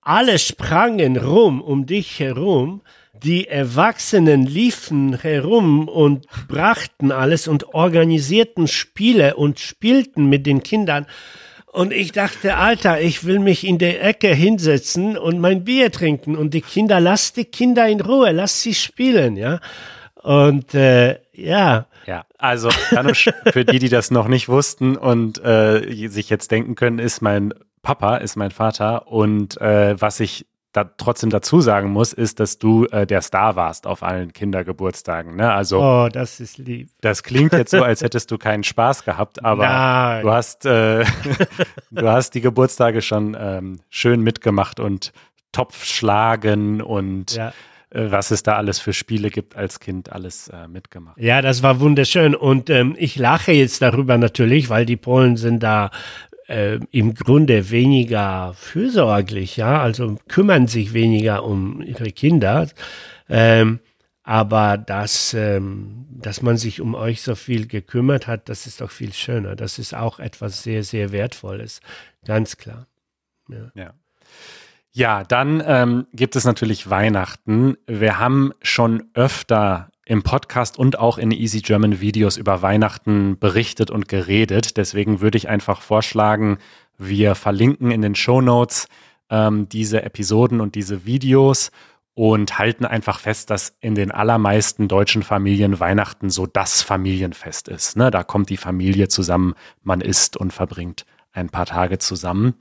Alle 0.01 0.39
sprangen 0.39 1.17
rum 1.17 1.61
um 1.61 1.87
dich 1.87 2.21
herum. 2.21 2.83
Die 3.25 3.49
Erwachsenen 3.49 4.47
liefen 4.47 5.19
herum 5.21 5.89
und 5.89 6.27
brachten 6.47 7.11
alles 7.11 7.49
und 7.49 7.75
organisierten 7.75 8.69
Spiele 8.69 9.35
und 9.35 9.59
spielten 9.59 10.27
mit 10.29 10.47
den 10.47 10.63
Kindern. 10.63 11.07
Und 11.73 11.91
ich 11.95 12.13
dachte, 12.13 12.59
Alter, 12.59 13.01
ich 13.01 13.25
will 13.25 13.39
mich 13.39 13.67
in 13.67 13.79
der 13.79 14.05
Ecke 14.05 14.35
hinsetzen 14.35 15.17
und 15.17 15.41
mein 15.41 15.65
Bier 15.65 15.91
trinken. 15.91 16.37
Und 16.37 16.53
die 16.53 16.61
Kinder, 16.61 17.01
lass 17.01 17.33
die 17.33 17.47
Kinder 17.47 17.89
in 17.89 18.03
Ruhe, 18.03 18.31
lass 18.31 18.61
sie 18.61 18.75
spielen, 18.75 19.39
ja. 19.39 19.59
Und 20.23 20.75
äh, 20.75 21.19
ja. 21.33 21.87
Ja, 22.07 22.27
also 22.37 22.69
Janusz, 22.91 23.31
für 23.53 23.65
die, 23.65 23.79
die 23.79 23.89
das 23.89 24.11
noch 24.11 24.29
nicht 24.29 24.51
wussten 24.51 24.97
und 24.99 25.43
äh, 25.43 26.09
sich 26.09 26.29
jetzt 26.29 26.51
denken 26.51 26.75
können, 26.75 26.99
ist 26.99 27.23
mein 27.23 27.55
Papa, 27.81 28.19
ist 28.19 28.37
mein 28.37 28.51
Vater. 28.51 29.09
Und 29.09 29.59
äh, 29.59 29.99
was 29.99 30.21
ich 30.21 30.45
da 30.73 30.85
trotzdem 30.85 31.29
dazu 31.29 31.61
sagen 31.61 31.91
muss, 31.91 32.13
ist, 32.13 32.41
dass 32.41 32.59
du 32.59 32.87
äh, 32.87 33.07
der 33.07 33.21
Star 33.21 33.57
warst 33.57 33.87
auf 33.87 34.03
allen 34.03 34.33
Kindergeburtstagen. 34.33 35.37
Ne? 35.37 35.53
Also, 35.53 35.81
oh, 35.83 36.09
das 36.11 36.41
ist 36.41 36.57
lieb. 36.57 36.89
Das 37.03 37.23
klingt 37.23 37.53
jetzt 37.53 37.71
so, 37.71 37.83
als 37.83 38.03
hättest 38.03 38.31
du 38.31 38.39
keinen 38.39 38.65
Spaß 38.65 39.05
gehabt, 39.05 39.45
aber 39.45 39.67
Nein. 39.67 40.23
du 40.23 40.31
hast, 40.31 40.65
äh, 40.65 41.05
du 41.91 42.09
hast 42.09 42.35
die 42.35 42.41
Geburtstage 42.41 43.03
schon 43.03 43.37
ähm, 43.39 43.81
schön 43.91 44.23
mitgemacht 44.23 44.81
und 44.81 45.13
Topf 45.53 45.85
schlagen 45.85 46.81
und 46.81 47.35
ja. 47.35 47.53
äh, 47.91 48.11
was 48.11 48.31
es 48.31 48.43
da 48.43 48.57
alles 48.57 48.79
für 48.79 48.95
Spiele 48.95 49.29
gibt 49.29 49.55
als 49.55 49.79
Kind, 49.79 50.11
alles 50.11 50.49
äh, 50.49 50.69
mitgemacht. 50.69 51.19
Ja, 51.19 51.43
das 51.43 51.63
war 51.63 51.81
wunderschön 51.81 52.35
und 52.35 52.71
ähm, 52.71 52.97
ich 52.99 53.17
lache 53.17 53.53
jetzt 53.53 53.83
darüber 53.83 54.17
natürlich, 54.17 54.71
weil 54.71 54.87
die 54.87 54.97
Polen 54.97 55.37
sind 55.37 55.63
da 55.63 55.91
äh, 56.49 56.79
im 56.91 57.15
Grunde 57.15 57.71
weniger 57.71 58.55
fürsorglich, 58.55 59.57
ja, 59.57 59.81
also 59.81 60.17
kümmern 60.29 60.67
sich 60.67 60.93
weniger 60.93 61.45
um 61.45 61.83
ihre 61.83 62.11
Kinder. 62.13 62.69
Ähm, 63.29 63.81
aber 64.25 64.79
dass, 64.79 65.35
ähm, 65.35 66.07
dass 66.11 66.43
man 66.43 66.57
sich 66.57 66.81
um 66.81 66.95
euch 66.95 67.23
so 67.23 67.35
viel 67.35 67.67
gekümmert 67.67 68.27
hat, 68.27 68.49
das 68.49 68.67
ist 68.67 68.81
doch 68.81 68.91
viel 68.91 69.13
schöner. 69.13 69.57
Das 69.57 69.79
ist 69.79 69.95
auch 69.95 70.21
etwas 70.21 70.63
sehr, 70.63 70.85
sehr 70.85 71.11
Wertvolles. 71.11 71.81
Ganz 72.25 72.57
klar. 72.57 72.87
Ja. 73.49 73.73
ja. 73.75 73.95
ja 74.93 75.25
dann 75.25 75.63
ähm, 75.67 76.07
gibt 76.13 76.37
es 76.37 76.45
natürlich 76.45 76.89
Weihnachten. 76.89 77.77
Wir 77.87 78.19
haben 78.19 78.53
schon 78.63 79.05
öfter 79.15 79.92
im 80.13 80.23
Podcast 80.23 80.79
und 80.79 80.99
auch 80.99 81.17
in 81.17 81.31
Easy 81.31 81.63
German 81.63 82.03
Videos 82.03 82.37
über 82.37 82.61
Weihnachten 82.61 83.39
berichtet 83.39 83.91
und 83.91 84.09
geredet. 84.09 84.77
Deswegen 84.77 85.23
würde 85.23 85.39
ich 85.39 85.49
einfach 85.49 85.81
vorschlagen, 85.81 86.59
wir 86.99 87.35
verlinken 87.35 87.91
in 87.91 88.03
den 88.03 88.15
Show 88.15 88.43
Notes 88.43 88.89
ähm, 89.31 89.71
diese 89.71 90.03
Episoden 90.03 90.61
und 90.61 90.75
diese 90.75 91.07
Videos 91.07 91.71
und 92.13 92.59
halten 92.59 92.85
einfach 92.85 93.21
fest, 93.21 93.49
dass 93.49 93.75
in 93.81 93.95
den 93.95 94.11
allermeisten 94.11 94.87
deutschen 94.87 95.23
Familien 95.23 95.81
Weihnachten 95.81 96.29
so 96.29 96.47
das 96.47 96.83
Familienfest 96.83 97.69
ist. 97.69 97.97
Ne? 97.97 98.11
Da 98.11 98.23
kommt 98.23 98.51
die 98.51 98.59
Familie 98.59 99.09
zusammen, 99.09 99.55
man 99.83 100.03
isst 100.03 100.37
und 100.37 100.53
verbringt 100.53 101.07
ein 101.33 101.49
paar 101.49 101.65
Tage 101.65 101.97
zusammen. 101.97 102.53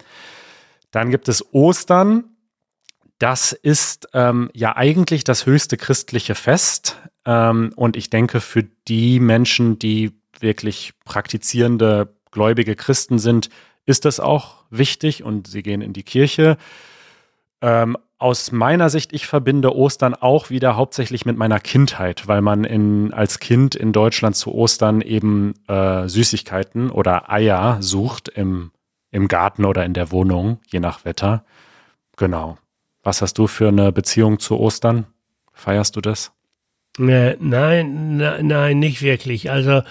Dann 0.91 1.11
gibt 1.11 1.27
es 1.27 1.53
Ostern. 1.53 2.30
Das 3.21 3.51
ist 3.51 4.07
ähm, 4.13 4.49
ja 4.55 4.75
eigentlich 4.75 5.23
das 5.23 5.45
höchste 5.45 5.77
christliche 5.77 6.33
Fest. 6.33 6.97
Ähm, 7.23 7.71
und 7.75 7.95
ich 7.95 8.09
denke, 8.09 8.41
für 8.41 8.63
die 8.87 9.19
Menschen, 9.19 9.77
die 9.77 10.19
wirklich 10.39 10.93
praktizierende, 11.05 12.15
gläubige 12.31 12.75
Christen 12.75 13.19
sind, 13.19 13.49
ist 13.85 14.05
das 14.05 14.19
auch 14.19 14.63
wichtig 14.71 15.23
und 15.23 15.45
sie 15.45 15.61
gehen 15.61 15.81
in 15.81 15.93
die 15.93 16.01
Kirche. 16.01 16.57
Ähm, 17.61 17.95
aus 18.17 18.51
meiner 18.51 18.89
Sicht, 18.89 19.13
ich 19.13 19.27
verbinde 19.27 19.75
Ostern 19.75 20.15
auch 20.15 20.49
wieder 20.49 20.75
hauptsächlich 20.75 21.23
mit 21.23 21.37
meiner 21.37 21.59
Kindheit, 21.59 22.27
weil 22.27 22.41
man 22.41 22.63
in, 22.63 23.13
als 23.13 23.37
Kind 23.37 23.75
in 23.75 23.93
Deutschland 23.93 24.35
zu 24.35 24.51
Ostern 24.51 24.99
eben 24.99 25.53
äh, 25.67 26.07
Süßigkeiten 26.07 26.89
oder 26.89 27.31
Eier 27.31 27.77
sucht 27.81 28.29
im, 28.29 28.71
im 29.11 29.27
Garten 29.27 29.63
oder 29.63 29.85
in 29.85 29.93
der 29.93 30.11
Wohnung, 30.11 30.59
je 30.65 30.79
nach 30.79 31.05
Wetter. 31.05 31.45
Genau. 32.17 32.57
Was 33.03 33.21
hast 33.21 33.37
du 33.37 33.47
für 33.47 33.69
eine 33.69 33.91
Beziehung 33.91 34.39
zu 34.39 34.59
Ostern? 34.59 35.07
Feierst 35.53 35.95
du 35.95 36.01
das? 36.01 36.31
Äh, 36.99 37.35
nein, 37.39 38.17
nein, 38.17 38.47
nein, 38.47 38.79
nicht 38.79 39.01
wirklich. 39.01 39.49
Also 39.49 39.81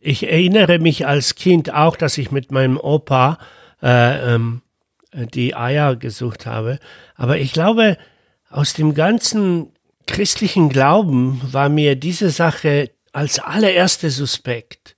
ich 0.00 0.28
erinnere 0.28 0.78
mich 0.78 1.06
als 1.06 1.34
Kind 1.34 1.72
auch, 1.74 1.96
dass 1.96 2.18
ich 2.18 2.30
mit 2.30 2.52
meinem 2.52 2.78
Opa 2.78 3.38
äh, 3.82 4.34
ähm, 4.34 4.62
die 5.12 5.54
Eier 5.54 5.96
gesucht 5.96 6.46
habe. 6.46 6.78
Aber 7.14 7.38
ich 7.38 7.52
glaube, 7.52 7.98
aus 8.50 8.74
dem 8.74 8.94
ganzen 8.94 9.72
christlichen 10.06 10.68
Glauben 10.68 11.40
war 11.50 11.68
mir 11.68 11.96
diese 11.96 12.30
Sache 12.30 12.90
als 13.12 13.38
allererste 13.38 14.10
suspekt. 14.10 14.95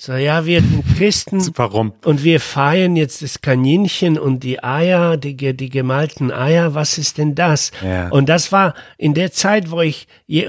So, 0.00 0.12
ja, 0.12 0.46
wir 0.46 0.60
sind 0.60 0.84
Christen. 0.96 1.42
Warum? 1.56 1.92
Und 2.04 2.22
wir 2.22 2.38
feiern 2.38 2.94
jetzt 2.94 3.20
das 3.20 3.40
Kaninchen 3.40 4.16
und 4.16 4.44
die 4.44 4.62
Eier, 4.62 5.16
die, 5.16 5.34
die 5.34 5.68
gemalten 5.68 6.30
Eier. 6.30 6.76
Was 6.76 6.98
ist 6.98 7.18
denn 7.18 7.34
das? 7.34 7.72
Ja. 7.82 8.08
Und 8.10 8.28
das 8.28 8.52
war 8.52 8.74
in 8.96 9.14
der 9.14 9.32
Zeit, 9.32 9.72
wo 9.72 9.80
ich, 9.80 10.06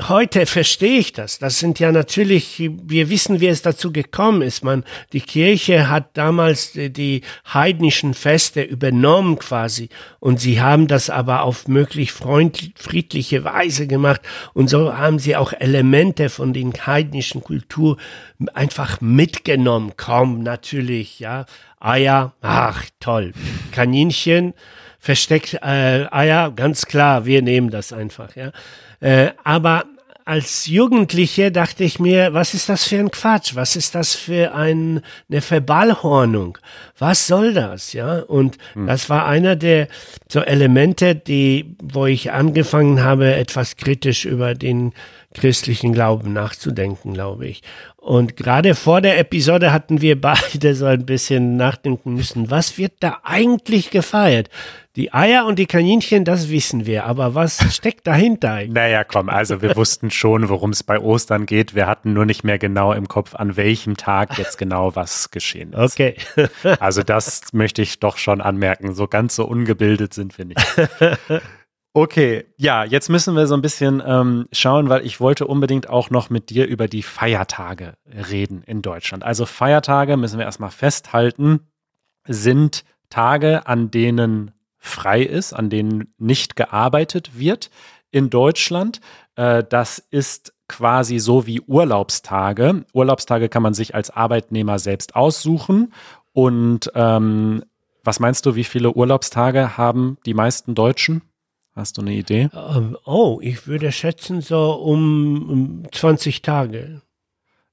heute 0.08 0.46
verstehe 0.46 1.00
ich 1.00 1.14
das. 1.14 1.40
Das 1.40 1.58
sind 1.58 1.80
ja 1.80 1.92
natürlich, 1.92 2.70
wir 2.84 3.10
wissen, 3.10 3.40
wie 3.40 3.48
es 3.48 3.64
dazu 3.64 3.92
gekommen 3.92 4.44
ist. 4.44 4.64
Man, 4.64 4.84
die 5.14 5.22
Kirche 5.22 5.90
hat 5.90 6.16
damals 6.16 6.74
die, 6.74 6.94
die 6.94 7.22
heidnischen 7.52 8.14
Feste 8.14 8.62
übernommen 8.62 9.40
quasi. 9.40 9.90
Und 10.20 10.40
sie 10.40 10.62
haben 10.62 10.86
das 10.86 11.10
aber 11.10 11.42
auf 11.42 11.68
möglich 11.68 12.12
freundlich, 12.12 12.74
friedliche 12.76 13.44
Weise 13.46 13.88
gemacht. 13.88 14.22
Und 14.54 14.70
so 14.70 14.96
haben 14.96 15.18
sie 15.18 15.36
auch 15.36 15.54
Elemente 15.54 16.30
von 16.30 16.54
den 16.54 16.72
heidnischen 16.86 17.42
Kultur 17.42 17.98
einfach 18.54 19.02
mitgenommen. 19.40 19.94
Komm, 19.96 20.44
natürlich, 20.44 21.20
ja. 21.20 21.46
Eier, 21.80 22.34
ach, 22.42 22.84
toll. 23.00 23.32
Kaninchen, 23.72 24.54
versteckt 25.00 25.54
äh, 25.62 26.08
Eier, 26.12 26.52
ganz 26.52 26.86
klar, 26.86 27.26
wir 27.26 27.42
nehmen 27.42 27.70
das 27.70 27.94
einfach, 27.94 28.36
ja. 28.36 28.52
Äh, 29.00 29.32
aber 29.46 29.86
als 30.26 30.68
Jugendliche 30.68 31.52
dachte 31.52 31.84
ich 31.84 32.00
mir, 32.00 32.34
was 32.34 32.54
ist 32.54 32.70
das 32.70 32.84
für 32.84 33.00
ein 33.00 33.10
Quatsch? 33.10 33.56
Was 33.56 33.76
ist 33.76 33.96
das 33.96 34.14
für 34.14 34.54
ein, 34.54 35.02
eine 35.28 35.42
Verballhornung? 35.42 36.58
Was 37.00 37.26
soll 37.26 37.54
das? 37.54 37.94
Ja, 37.94 38.20
und 38.20 38.58
hm. 38.74 38.86
das 38.86 39.10
war 39.10 39.26
einer 39.26 39.56
der 39.56 39.88
so 40.28 40.42
Elemente, 40.42 41.16
die, 41.16 41.76
wo 41.82 42.06
ich 42.06 42.32
angefangen 42.32 43.04
habe, 43.04 43.34
etwas 43.34 43.78
kritisch 43.78 44.26
über 44.26 44.54
den 44.54 44.94
christlichen 45.34 45.94
Glauben 45.94 46.34
nachzudenken, 46.34 47.14
glaube 47.14 47.48
ich. 47.48 47.62
Und 48.02 48.38
gerade 48.38 48.76
vor 48.76 49.02
der 49.02 49.20
Episode 49.20 49.74
hatten 49.74 50.00
wir 50.02 50.20
beide 50.22 50.74
so 50.74 50.86
ein 50.86 51.06
bisschen 51.06 51.58
nachdenken 51.58 52.14
müssen, 52.14 52.50
was 52.50 52.78
wird 52.78 52.94
da 53.02 53.20
eigentlich 53.24 53.92
gefeiert? 53.92 54.50
Die 54.96 55.14
Eier 55.14 55.46
und 55.46 55.60
die 55.60 55.66
Kaninchen, 55.66 56.24
das 56.24 56.50
wissen 56.50 56.86
wir, 56.86 57.06
aber 57.06 57.36
was 57.36 57.74
steckt 57.76 58.08
dahinter? 58.08 58.66
Naja, 58.68 59.04
komm, 59.04 59.30
also 59.30 59.62
wir 59.62 59.76
wussten 59.76 60.12
schon, 60.12 60.48
worum 60.48 60.72
es 60.72 60.82
bei 60.82 60.98
Ostern 60.98 61.46
geht. 61.46 61.76
Wir 61.76 61.88
hatten 61.88 62.14
nur 62.14 62.26
nicht 62.26 62.44
mehr 62.44 62.58
genau 62.58 62.94
im 62.94 63.08
Kopf, 63.10 63.36
an 63.36 63.58
welchem 63.58 63.98
Tag 63.98 64.38
jetzt 64.38 64.58
genau 64.58 64.96
was 64.96 65.30
geschehen 65.30 65.74
ist. 65.74 66.00
Okay. 66.00 66.16
also 66.80 67.04
das 67.04 67.42
möchte 67.52 67.82
ich 67.82 68.00
doch 68.00 68.18
schon 68.18 68.40
anmerken. 68.40 68.96
So 68.96 69.08
ganz 69.08 69.36
so 69.36 69.46
ungebildet 69.46 70.14
sind 70.14 70.38
wir 70.38 70.46
nicht. 70.46 70.60
Okay, 71.94 72.46
ja, 72.56 72.84
jetzt 72.84 73.10
müssen 73.10 73.36
wir 73.36 73.48
so 73.48 73.56
ein 73.56 73.64
bisschen 73.64 74.02
ähm, 74.06 74.48
schauen, 74.52 74.90
weil 74.90 75.06
ich 75.06 75.20
wollte 75.20 75.48
unbedingt 75.48 75.90
auch 75.90 76.12
noch 76.12 76.30
mit 76.30 76.52
dir 76.52 76.68
über 76.68 76.88
die 76.88 77.02
Feiertage 77.02 77.94
reden 78.06 78.62
in 78.68 78.84
Deutschland. 78.84 79.24
Also 79.24 79.48
Feiertage 79.48 80.16
müssen 80.16 80.38
wir 80.38 80.46
erstmal 80.46 80.70
festhalten, 80.70 81.62
sind 82.28 82.86
Tage, 83.10 83.66
an 83.66 83.90
denen 83.90 84.52
frei 84.78 85.24
ist, 85.24 85.54
an 85.54 85.72
denen 85.72 86.14
nicht 86.20 86.56
gearbeitet 86.56 87.40
wird 87.40 87.72
in 88.12 88.30
Deutschland. 88.30 89.02
Äh, 89.36 89.64
das 89.68 89.98
ist 89.98 90.54
quasi 90.68 91.18
so 91.18 91.48
wie 91.48 91.62
Urlaubstage. 91.62 92.86
Urlaubstage 92.94 93.50
kann 93.50 93.64
man 93.64 93.74
sich 93.74 93.96
als 93.96 94.12
Arbeitnehmer 94.12 94.78
selbst 94.78 95.16
aussuchen. 95.16 95.92
Und 96.34 96.92
ähm, 96.94 97.64
was 98.04 98.20
meinst 98.20 98.46
du, 98.46 98.56
wie 98.56 98.64
viele 98.64 98.94
Urlaubstage 98.94 99.76
haben 99.76 100.18
die 100.28 100.36
meisten 100.36 100.76
Deutschen? 100.76 101.24
Hast 101.80 101.98
du 101.98 102.02
eine 102.02 102.12
Idee? 102.12 102.50
Ähm, 102.54 102.98
oh, 103.06 103.40
ich 103.42 103.66
würde 103.66 103.94
schätzen 103.94 104.42
so 104.42 104.74
um, 104.74 105.50
um 105.50 105.84
20 105.90 106.42
Tage. 106.42 107.02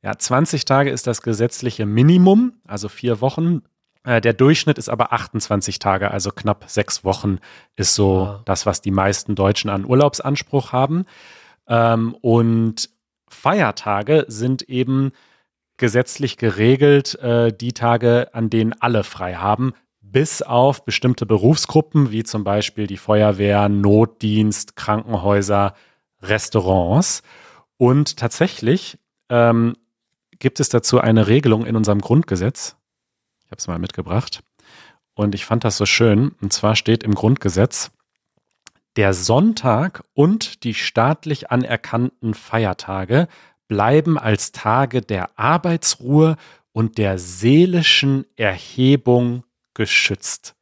Ja, 0.00 0.16
20 0.16 0.64
Tage 0.64 0.90
ist 0.90 1.08
das 1.08 1.22
gesetzliche 1.22 1.86
Minimum, 1.86 2.52
also 2.68 2.88
vier 2.88 3.20
Wochen. 3.20 3.62
Äh, 4.04 4.20
der 4.20 4.32
Durchschnitt 4.32 4.78
ist 4.78 4.88
aber 4.88 5.12
28 5.12 5.80
Tage, 5.80 6.12
also 6.12 6.30
knapp 6.30 6.66
sechs 6.68 7.02
Wochen 7.02 7.38
ist 7.74 7.96
so 7.96 8.26
ah. 8.26 8.42
das, 8.44 8.64
was 8.64 8.80
die 8.80 8.92
meisten 8.92 9.34
Deutschen 9.34 9.70
an 9.70 9.84
Urlaubsanspruch 9.84 10.70
haben. 10.70 11.04
Ähm, 11.66 12.14
und 12.20 12.90
Feiertage 13.28 14.24
sind 14.28 14.62
eben 14.62 15.10
gesetzlich 15.78 16.36
geregelt, 16.36 17.16
äh, 17.16 17.52
die 17.52 17.72
Tage, 17.72 18.32
an 18.34 18.50
denen 18.50 18.72
alle 18.80 19.02
frei 19.02 19.34
haben 19.34 19.74
bis 20.12 20.42
auf 20.42 20.84
bestimmte 20.84 21.26
Berufsgruppen, 21.26 22.10
wie 22.10 22.24
zum 22.24 22.44
Beispiel 22.44 22.86
die 22.86 22.96
Feuerwehr, 22.96 23.68
Notdienst, 23.68 24.76
Krankenhäuser, 24.76 25.74
Restaurants. 26.22 27.22
Und 27.76 28.16
tatsächlich 28.16 28.98
ähm, 29.28 29.74
gibt 30.38 30.60
es 30.60 30.68
dazu 30.68 31.00
eine 31.00 31.26
Regelung 31.26 31.66
in 31.66 31.76
unserem 31.76 32.00
Grundgesetz. 32.00 32.76
Ich 33.44 33.50
habe 33.50 33.58
es 33.58 33.68
mal 33.68 33.78
mitgebracht. 33.78 34.42
Und 35.14 35.34
ich 35.34 35.44
fand 35.44 35.64
das 35.64 35.76
so 35.76 35.86
schön. 35.86 36.32
Und 36.40 36.52
zwar 36.52 36.76
steht 36.76 37.02
im 37.02 37.14
Grundgesetz, 37.14 37.90
der 38.96 39.12
Sonntag 39.12 40.02
und 40.14 40.64
die 40.64 40.74
staatlich 40.74 41.50
anerkannten 41.50 42.34
Feiertage 42.34 43.28
bleiben 43.68 44.18
als 44.18 44.52
Tage 44.52 45.02
der 45.02 45.38
Arbeitsruhe 45.38 46.36
und 46.72 46.98
der 46.98 47.18
seelischen 47.18 48.24
Erhebung 48.36 49.44
geschützt. 49.76 50.54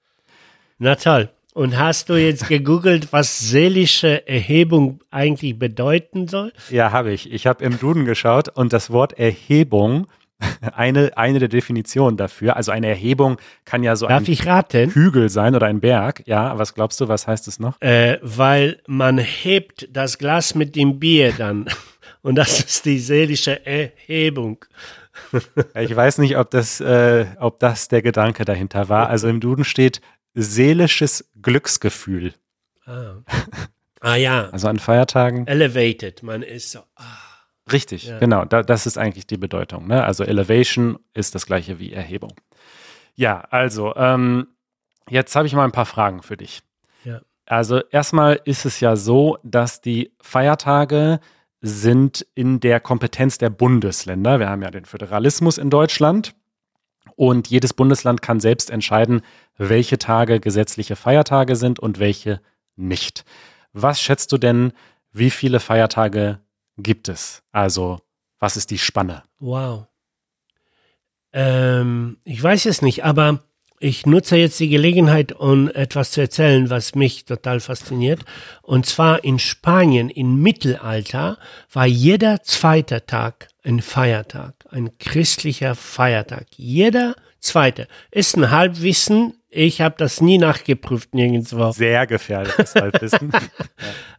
Na 0.79 0.97
toll. 0.97 1.31
Und 1.55 1.79
hast 1.79 2.09
du 2.09 2.15
jetzt 2.15 2.49
gegoogelt, 2.49 3.13
was 3.13 3.39
seelische 3.39 4.27
Erhebung 4.27 5.01
eigentlich 5.13 5.57
bedeuten 5.57 6.27
soll? 6.27 6.53
Ja, 6.69 6.91
habe 6.91 7.13
ich. 7.13 7.33
Ich 7.33 7.47
habe 7.47 7.65
im 7.65 7.79
Duden 7.79 8.05
geschaut 8.05 8.49
und 8.49 8.73
das 8.73 8.91
Wort 8.91 9.13
Erhebung, 9.13 10.09
eine, 10.75 11.17
eine 11.17 11.39
der 11.39 11.49
Definitionen 11.49 12.17
dafür, 12.17 12.57
also 12.57 12.73
eine 12.73 12.89
Erhebung 12.89 13.37
kann 13.65 13.85
ja 13.85 13.95
so 13.95 14.09
Darf 14.09 14.29
ein 14.29 14.91
Hügel 14.91 15.29
sein 15.29 15.55
oder 15.55 15.67
ein 15.67 15.79
Berg. 15.79 16.25
Ja, 16.27 16.59
was 16.59 16.75
glaubst 16.75 17.01
du, 17.01 17.07
was 17.07 17.29
heißt 17.29 17.47
es 17.47 17.61
noch? 17.61 17.81
Äh, 17.81 18.19
weil 18.21 18.81
man 18.89 19.19
hebt 19.19 19.89
das 19.93 20.19
Glas 20.19 20.57
mit 20.57 20.75
dem 20.75 20.99
Bier 20.99 21.33
dann. 21.39 21.67
Und 22.23 22.35
das 22.35 22.59
ist 22.59 22.85
die 22.85 22.99
seelische 22.99 23.65
Erhebung. 23.65 24.65
Ich 25.75 25.95
weiß 25.95 26.19
nicht, 26.19 26.37
ob 26.37 26.51
das, 26.51 26.81
äh, 26.81 27.27
ob 27.39 27.61
das 27.61 27.89
der 27.89 28.03
Gedanke 28.03 28.45
dahinter 28.45 28.89
war. 28.89 29.09
Also 29.09 29.29
im 29.29 29.41
Duden 29.41 29.65
steht 29.65 30.01
seelisches 30.35 31.31
Glücksgefühl. 31.41 32.35
Ah, 32.85 33.17
ah 34.01 34.17
ja. 34.17 34.49
Also 34.51 34.69
an 34.69 34.79
Feiertagen. 34.79 35.47
Elevated, 35.47 36.23
man 36.23 36.43
ist 36.43 36.73
so. 36.73 36.81
Ah. 36.97 37.35
Richtig, 37.73 38.05
ja. 38.05 38.19
genau. 38.19 38.45
Da, 38.45 38.63
das 38.63 38.87
ist 38.87 38.99
eigentlich 38.99 39.27
die 39.27 39.39
Bedeutung. 39.39 39.87
Ne? 39.87 40.05
Also 40.05 40.25
Elevation 40.25 40.99
ist 41.15 41.35
das 41.35 41.47
gleiche 41.47 41.79
wie 41.79 41.93
Erhebung. 41.93 42.35
Ja, 43.15 43.41
also 43.51 43.95
ähm, 43.97 44.49
jetzt 45.09 45.35
habe 45.37 45.47
ich 45.47 45.55
mal 45.55 45.65
ein 45.65 45.73
paar 45.73 45.87
Fragen 45.87 46.23
für 46.23 46.37
dich. 46.37 46.63
Ja. 47.05 47.21
Also 47.47 47.81
erstmal 47.91 48.41
ist 48.45 48.65
es 48.65 48.81
ja 48.81 48.97
so, 48.97 49.39
dass 49.43 49.81
die 49.81 50.13
Feiertage 50.21 51.21
sind 51.67 52.27
in 52.35 52.61
der 52.61 52.79
Kompetenz 52.79 53.39
der 53.39 53.49
Bundesländer. 53.49 54.39
Wir 54.39 54.51
haben 54.51 54.61
ja 54.61 54.71
den 54.71 54.85
Föderalismus 54.85 55.57
in 55.57 55.71
Deutschland 55.71 56.35
und 57.17 57.49
jedes 57.49 57.73
Bundesland 57.73 58.21
kann 58.21 58.39
selbst 58.39 58.69
entscheiden, 58.69 59.23
welche 59.57 59.97
Tage 59.97 60.41
gesetzliche 60.41 60.95
Feiertage 60.95 61.57
sind 61.57 61.81
und 61.81 61.99
welche 61.99 62.43
nicht. 62.77 63.25
Was 63.73 63.99
schätzt 63.99 64.31
du 64.33 64.37
denn, 64.37 64.75
wie 65.11 65.31
viele 65.31 65.59
Feiertage 65.59 66.39
gibt 66.77 67.09
es? 67.09 67.43
Also, 67.51 68.01
was 68.39 68.59
ist 68.59 68.71
die 68.71 68.79
Spanne? 68.79 69.23
Wow. 69.39 69.87
Ähm, 71.33 72.19
ich 72.25 72.43
weiß 72.43 72.67
es 72.67 72.83
nicht, 72.83 73.07
aber 73.07 73.43
ich 73.81 74.07
nutze 74.07 74.37
jetzt 74.37 74.61
die 74.61 74.69
Gelegenheit, 74.69 75.33
um 75.33 75.69
etwas 75.69 76.13
zu 76.13 76.21
erzählen, 76.21 76.71
was 76.71 76.95
mich 76.95 77.25
total 77.25 77.61
fasziniert. 77.61 78.21
Und 78.63 78.87
zwar 78.87 79.25
in 79.25 79.39
Spanien 79.39 80.09
im 80.09 80.41
Mittelalter 80.41 81.39
war 81.73 81.87
jeder 81.87 82.43
zweite 82.43 83.05
Tag 83.05 83.49
ein 83.63 83.81
Feiertag, 83.81 84.55
ein 84.71 84.97
christlicher 84.99 85.75
Feiertag. 85.75 86.47
Jeder 86.57 87.15
zweite. 87.41 87.89
Ist 88.11 88.37
ein 88.37 88.51
Halbwissen. 88.51 89.35
Ich 89.51 89.81
habe 89.81 89.95
das 89.99 90.21
nie 90.21 90.39
nachgeprüft 90.39 91.15
nirgendwo. 91.15 91.71
Sehr 91.73 92.07
gefährliches 92.07 92.75
Halbwissen. 92.75 93.33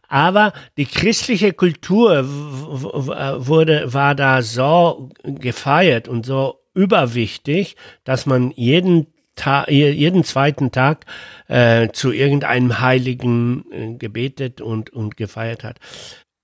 Aber 0.08 0.52
die 0.76 0.86
christliche 0.86 1.52
Kultur 1.52 2.24
wurde, 2.24 3.92
war 3.92 4.14
da 4.14 4.42
so 4.42 5.10
gefeiert 5.24 6.08
und 6.08 6.24
so 6.24 6.60
überwichtig, 6.74 7.76
dass 8.04 8.26
man 8.26 8.52
jeden 8.54 9.08
Ta 9.36 9.68
jeden 9.68 10.24
zweiten 10.24 10.72
Tag 10.72 11.04
äh, 11.46 11.90
zu 11.90 12.10
irgendeinem 12.10 12.80
Heiligen 12.80 13.64
äh, 13.70 13.94
gebetet 13.94 14.60
und, 14.60 14.90
und 14.90 15.16
gefeiert 15.16 15.62
hat. 15.62 15.78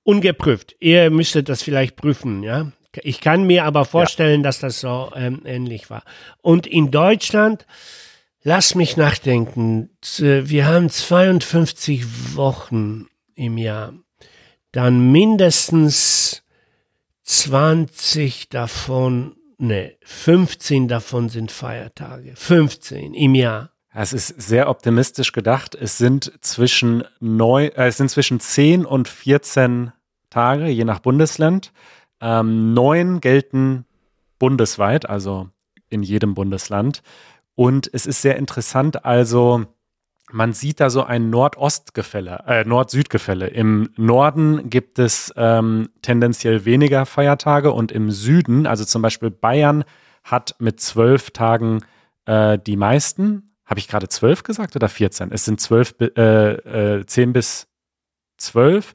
Ungeprüft. 0.05 0.77
Ihr 0.79 1.11
müsstet 1.11 1.49
das 1.49 1.63
vielleicht 1.63 1.97
prüfen, 1.97 2.43
ja. 2.43 2.71
Ich 3.03 3.21
kann 3.21 3.45
mir 3.45 3.65
aber 3.65 3.87
vorstellen, 3.87 4.41
ja. 4.41 4.45
dass 4.45 4.59
das 4.59 4.81
so 4.81 5.11
ähm, 5.15 5.43
ähnlich 5.47 5.89
war. 5.89 6.03
Und 6.43 6.67
in 6.67 6.91
Deutschland, 6.91 7.67
lass 8.43 8.75
mich 8.75 8.97
nachdenken, 8.97 9.91
wir 10.19 10.67
haben 10.67 10.91
52 10.91 12.37
Wochen 12.37 13.07
im 13.35 13.57
Jahr. 13.57 13.95
Dann 14.73 15.11
mindestens 15.11 16.43
20 17.25 18.49
davon 18.51 19.37
Nee, 19.65 19.97
15 20.03 20.89
davon 20.89 21.29
sind 21.29 21.53
Feiertage. 21.53 22.33
15 22.35 23.15
im 23.15 23.37
Jahr. 23.37 23.71
Es 23.95 24.13
ist 24.13 24.27
sehr 24.43 24.69
optimistisch 24.69 25.31
gedacht. 25.31 25.77
Es 25.77 25.99
sind 25.99 26.33
zwischen, 26.41 27.05
neun, 27.21 27.71
äh, 27.71 27.87
es 27.87 27.97
sind 27.97 28.11
zwischen 28.11 28.41
10 28.41 28.85
und 28.85 29.07
14 29.07 29.93
Tage, 30.31 30.67
je 30.67 30.83
nach 30.83 30.99
Bundesland. 30.99 31.73
Ähm, 32.21 32.75
neun 32.75 33.21
gelten 33.21 33.85
bundesweit, 34.41 35.09
also 35.09 35.49
in 35.89 36.03
jedem 36.03 36.35
Bundesland. 36.35 37.05
Und 37.55 37.89
es 37.93 38.05
ist 38.05 38.21
sehr 38.21 38.39
interessant, 38.39 39.05
also 39.05 39.67
man 40.33 40.53
sieht 40.53 40.81
da 40.81 40.91
so 40.91 41.05
ein 41.05 41.31
Nord-Ost-Gefälle, 41.31 42.45
äh, 42.47 42.65
Nord-Süd-Gefälle. 42.65 43.49
Im 43.49 43.91
Norden 43.97 44.71
gibt 44.71 44.99
es 44.99 45.33
ähm, 45.37 45.91
tendenziell 46.03 46.65
weniger 46.65 47.07
Feiertage 47.07 47.73
und 47.73 47.93
im 47.93 48.11
Süden, 48.11 48.67
also 48.67 48.85
zum 48.85 49.03
Beispiel 49.03 49.31
Bayern, 49.31 49.85
hat 50.25 50.57
mit 50.59 50.81
zwölf 50.81 51.31
Tagen 51.31 51.81
äh, 52.27 52.59
die 52.59 52.77
meisten. 52.77 53.55
Habe 53.65 53.81
ich 53.81 53.89
gerade 53.89 54.09
zwölf 54.09 54.43
gesagt 54.43 54.77
oder 54.77 54.89
14? 54.89 55.33
Es 55.33 55.45
sind 55.45 55.61
zwölf, 55.61 55.95
äh, 56.01 56.07
äh, 56.07 57.07
zehn 57.07 57.33
bis 57.33 57.69
zwölf. 58.37 58.95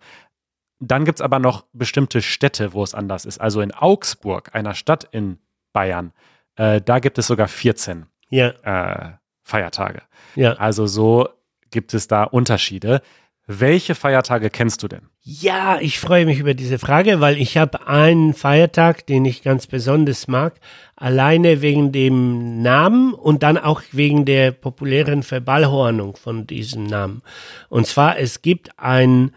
Dann 0.80 1.06
gibt 1.06 1.20
es 1.20 1.24
aber 1.24 1.40
noch 1.40 1.66
bestimmte 1.74 2.22
Städte, 2.22 2.74
wo 2.74 2.84
es 2.84 2.94
anders 2.94 3.26
ist. 3.26 3.40
Also 3.40 3.62
in 3.62 3.74
Augsburg, 3.74 4.54
einer 4.54 4.76
Stadt 4.76 5.08
in 5.12 5.40
Bayern, 5.74 6.14
äh, 6.56 6.82
da 6.82 7.00
gibt 7.00 7.18
es 7.18 7.28
sogar 7.28 7.48
14 7.48 8.06
ja. 8.30 9.20
Feiertage. 9.48 10.02
Ja. 10.36 10.54
Also 10.54 10.88
so 10.88 11.30
gibt 11.72 11.94
es 11.94 12.08
da 12.08 12.24
Unterschiede. 12.24 13.02
Welche 13.50 13.96
Feiertage 13.96 14.50
kennst 14.50 14.84
du 14.84 14.90
denn? 14.90 15.04
Ja, 15.22 15.80
ich 15.80 16.00
freue 16.00 16.26
mich 16.26 16.40
über 16.40 16.54
diese 16.54 16.80
Frage, 16.80 17.22
weil 17.22 17.38
ich 17.38 17.56
habe 17.56 17.88
einen 17.88 18.34
Feiertag, 18.34 19.08
den 19.08 19.24
ich 19.24 19.42
ganz 19.42 19.68
besonders 19.68 20.28
mag, 20.28 20.60
alleine 20.98 21.62
wegen 21.62 21.94
dem 21.94 22.62
Namen 22.62 23.14
und 23.14 23.44
dann 23.44 23.58
auch 23.58 23.82
wegen 23.94 24.26
der 24.26 24.52
populären 24.52 25.24
Verballhornung 25.24 26.18
von 26.18 26.46
diesem 26.46 26.84
Namen. 26.84 27.22
Und 27.70 27.88
zwar, 27.88 28.20
es 28.20 28.42
gibt 28.42 28.78
einen 28.78 29.34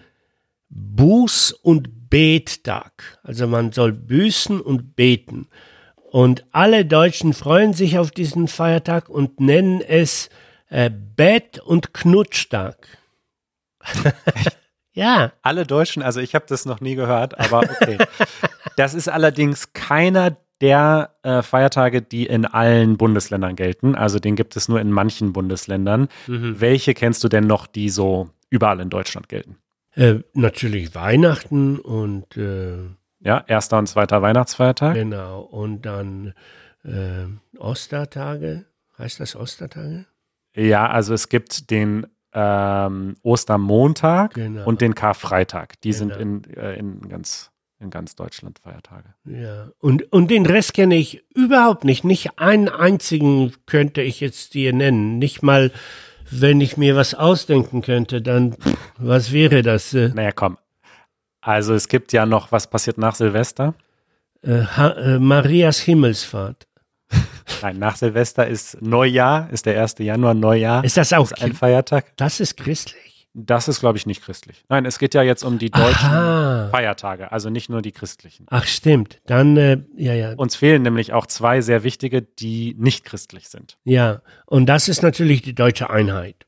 Buß- 0.72 1.54
und 1.62 2.10
Bettag. 2.10 3.20
Also 3.22 3.46
man 3.46 3.70
soll 3.70 3.92
büßen 3.92 4.60
und 4.60 4.96
beten. 4.96 5.46
Und 6.10 6.44
alle 6.50 6.84
Deutschen 6.84 7.34
freuen 7.34 7.72
sich 7.72 7.96
auf 7.96 8.10
diesen 8.10 8.48
Feiertag 8.48 9.08
und 9.08 9.38
nennen 9.38 9.80
es 9.80 10.28
äh, 10.68 10.90
Bett- 10.90 11.60
und 11.60 11.94
Knutschtag. 11.94 12.98
ja. 14.92 15.32
Alle 15.42 15.66
Deutschen, 15.66 16.02
also 16.02 16.20
ich 16.20 16.34
habe 16.34 16.46
das 16.48 16.66
noch 16.66 16.80
nie 16.80 16.96
gehört, 16.96 17.38
aber 17.38 17.60
okay. 17.60 17.98
das 18.76 18.94
ist 18.94 19.08
allerdings 19.08 19.72
keiner 19.72 20.36
der 20.60 21.14
äh, 21.22 21.42
Feiertage, 21.42 22.02
die 22.02 22.26
in 22.26 22.44
allen 22.44 22.96
Bundesländern 22.96 23.54
gelten. 23.54 23.94
Also 23.94 24.18
den 24.18 24.34
gibt 24.34 24.56
es 24.56 24.68
nur 24.68 24.80
in 24.80 24.90
manchen 24.90 25.32
Bundesländern. 25.32 26.08
Mhm. 26.26 26.60
Welche 26.60 26.92
kennst 26.92 27.22
du 27.22 27.28
denn 27.28 27.46
noch, 27.46 27.68
die 27.68 27.88
so 27.88 28.30
überall 28.50 28.80
in 28.80 28.90
Deutschland 28.90 29.28
gelten? 29.28 29.56
Äh, 29.94 30.16
natürlich 30.34 30.94
Weihnachten 30.94 31.78
und 31.78 32.36
äh, 32.36 32.78
Ja, 33.22 33.44
erster 33.46 33.78
und 33.78 33.86
zweiter 33.86 34.22
Weihnachtsfeiertag. 34.22 34.94
genau. 34.94 35.40
Und 35.42 35.82
dann 35.82 36.32
äh, 36.84 37.26
Ostertage. 37.58 38.64
Heißt 38.98 39.20
das 39.20 39.36
Ostertage? 39.36 40.06
Ja, 40.54 40.88
also 40.90 41.14
es 41.14 41.28
gibt 41.28 41.70
den 41.70 42.06
ähm, 42.32 43.16
Ostermontag 43.22 44.34
Genau. 44.34 44.64
und 44.66 44.80
den 44.80 44.94
Karfreitag. 44.94 45.80
Die 45.82 45.90
Genau. 45.92 46.14
sind 46.16 46.44
in, 46.46 46.54
äh, 46.56 46.74
in, 46.76 47.08
ganz, 47.08 47.50
in 47.78 47.90
ganz 47.90 48.14
Deutschland 48.16 48.58
Feiertage. 48.58 49.14
Ja. 49.24 49.68
Und, 49.80 50.12
und 50.12 50.30
den 50.30 50.46
Rest 50.46 50.74
kenne 50.74 50.96
ich 50.96 51.24
überhaupt 51.34 51.84
nicht. 51.84 52.04
Nicht 52.04 52.38
einen 52.38 52.68
einzigen 52.68 53.52
könnte 53.66 54.02
ich 54.02 54.20
jetzt 54.20 54.54
dir 54.54 54.72
nennen. 54.72 55.18
Nicht 55.18 55.42
mal, 55.42 55.72
wenn 56.30 56.60
ich 56.60 56.76
mir 56.76 56.94
was 56.96 57.14
ausdenken 57.14 57.82
könnte, 57.82 58.22
dann, 58.22 58.52
pff, 58.54 58.76
was 58.98 59.32
wäre 59.32 59.62
das? 59.62 59.92
Äh, 59.94 60.10
Naja, 60.14 60.30
komm. 60.32 60.56
Also 61.40 61.74
es 61.74 61.88
gibt 61.88 62.12
ja 62.12 62.26
noch, 62.26 62.52
was 62.52 62.68
passiert 62.68 62.98
nach 62.98 63.14
Silvester? 63.14 63.74
äh, 64.42 64.60
äh, 64.60 65.18
Marias 65.18 65.80
Himmelsfahrt. 65.80 66.66
Nein, 67.62 67.78
nach 67.78 67.96
Silvester 67.96 68.46
ist 68.46 68.80
Neujahr, 68.80 69.50
ist 69.50 69.66
der 69.66 69.80
1. 69.80 69.96
Januar 69.98 70.34
Neujahr. 70.34 70.84
Ist 70.84 70.96
das 70.96 71.12
auch 71.12 71.30
ist 71.30 71.42
ein 71.42 71.52
Feiertag. 71.52 72.16
Das 72.16 72.40
ist 72.40 72.56
christlich. 72.56 73.28
Das 73.32 73.68
ist, 73.68 73.78
glaube 73.78 73.96
ich, 73.96 74.06
nicht 74.06 74.24
christlich. 74.24 74.64
Nein, 74.68 74.84
es 74.84 74.98
geht 74.98 75.14
ja 75.14 75.22
jetzt 75.22 75.44
um 75.44 75.58
die 75.60 75.70
deutschen 75.70 76.10
Aha. 76.10 76.68
Feiertage, 76.72 77.30
also 77.30 77.48
nicht 77.48 77.70
nur 77.70 77.80
die 77.80 77.92
christlichen. 77.92 78.44
Ach, 78.50 78.66
stimmt. 78.66 79.20
Dann, 79.26 79.56
äh, 79.56 79.78
ja, 79.96 80.14
ja. 80.14 80.32
Uns 80.34 80.56
fehlen 80.56 80.82
nämlich 80.82 81.12
auch 81.12 81.26
zwei 81.26 81.60
sehr 81.60 81.84
wichtige, 81.84 82.22
die 82.22 82.74
nicht 82.76 83.04
christlich 83.04 83.48
sind. 83.48 83.78
Ja. 83.84 84.22
Und 84.46 84.66
das 84.66 84.88
ist 84.88 85.02
natürlich 85.02 85.42
die 85.42 85.54
deutsche 85.54 85.90
Einheit. 85.90 86.44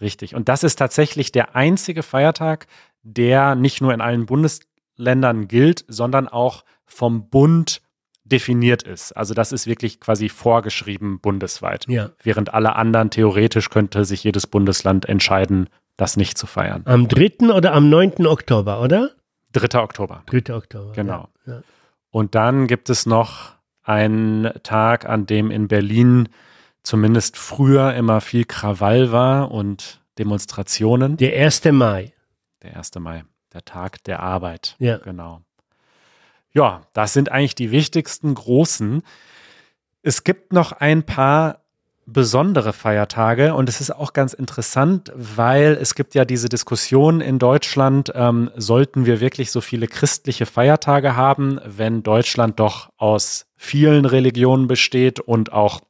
Richtig. 0.00 0.34
Und 0.34 0.48
das 0.48 0.62
ist 0.62 0.76
tatsächlich 0.76 1.32
der 1.32 1.54
einzige 1.54 2.02
Feiertag, 2.02 2.66
der 3.02 3.54
nicht 3.54 3.80
nur 3.80 3.94
in 3.94 4.00
allen 4.00 4.26
Bundesländern 4.26 5.48
gilt, 5.48 5.84
sondern 5.88 6.28
auch 6.28 6.64
vom 6.84 7.28
Bund 7.28 7.82
definiert 8.24 8.82
ist. 8.84 9.12
Also 9.12 9.34
das 9.34 9.52
ist 9.52 9.66
wirklich 9.66 10.00
quasi 10.00 10.28
vorgeschrieben 10.28 11.20
bundesweit. 11.20 11.86
Ja. 11.88 12.10
Während 12.22 12.54
alle 12.54 12.76
anderen 12.76 13.10
theoretisch 13.10 13.70
könnte 13.70 14.04
sich 14.04 14.22
jedes 14.24 14.46
Bundesland 14.46 15.08
entscheiden, 15.08 15.68
das 15.96 16.16
nicht 16.16 16.38
zu 16.38 16.46
feiern. 16.46 16.82
Am 16.86 17.08
3. 17.08 17.52
oder 17.52 17.72
am 17.72 17.90
9. 17.90 18.26
Oktober, 18.26 18.80
oder? 18.80 19.10
3. 19.52 19.80
Oktober. 19.80 20.22
3. 20.26 20.54
Oktober. 20.54 20.92
Genau. 20.94 21.28
Ja. 21.46 21.54
Ja. 21.54 21.62
Und 22.10 22.34
dann 22.34 22.66
gibt 22.66 22.90
es 22.90 23.06
noch 23.06 23.52
einen 23.82 24.50
Tag, 24.62 25.08
an 25.08 25.26
dem 25.26 25.50
in 25.50 25.68
Berlin 25.68 26.28
zumindest 26.82 27.36
früher 27.36 27.94
immer 27.94 28.20
viel 28.20 28.44
Krawall 28.44 29.12
war 29.12 29.50
und 29.50 30.00
Demonstrationen. 30.18 31.16
Der 31.16 31.38
1. 31.44 31.64
Mai. 31.72 32.12
Der 32.62 32.76
1. 32.76 32.94
Mai, 32.98 33.24
der 33.52 33.64
Tag 33.64 34.04
der 34.04 34.20
Arbeit. 34.20 34.76
Ja. 34.78 34.98
Genau. 34.98 35.40
Ja, 36.52 36.82
das 36.92 37.12
sind 37.12 37.30
eigentlich 37.30 37.54
die 37.54 37.70
wichtigsten 37.70 38.34
großen. 38.34 39.02
Es 40.02 40.24
gibt 40.24 40.52
noch 40.52 40.72
ein 40.72 41.04
paar 41.04 41.60
besondere 42.06 42.72
Feiertage 42.72 43.54
und 43.54 43.68
es 43.68 43.80
ist 43.80 43.92
auch 43.92 44.12
ganz 44.12 44.32
interessant, 44.32 45.12
weil 45.14 45.78
es 45.80 45.94
gibt 45.94 46.14
ja 46.14 46.24
diese 46.24 46.48
Diskussion 46.48 47.20
in 47.20 47.38
Deutschland, 47.38 48.12
ähm, 48.14 48.50
sollten 48.56 49.06
wir 49.06 49.20
wirklich 49.20 49.50
so 49.52 49.60
viele 49.60 49.86
christliche 49.86 50.44
Feiertage 50.44 51.14
haben, 51.14 51.60
wenn 51.64 52.02
Deutschland 52.02 52.58
doch 52.58 52.90
aus 52.96 53.46
vielen 53.56 54.04
Religionen 54.04 54.66
besteht 54.66 55.20
und 55.20 55.52
auch 55.52 55.80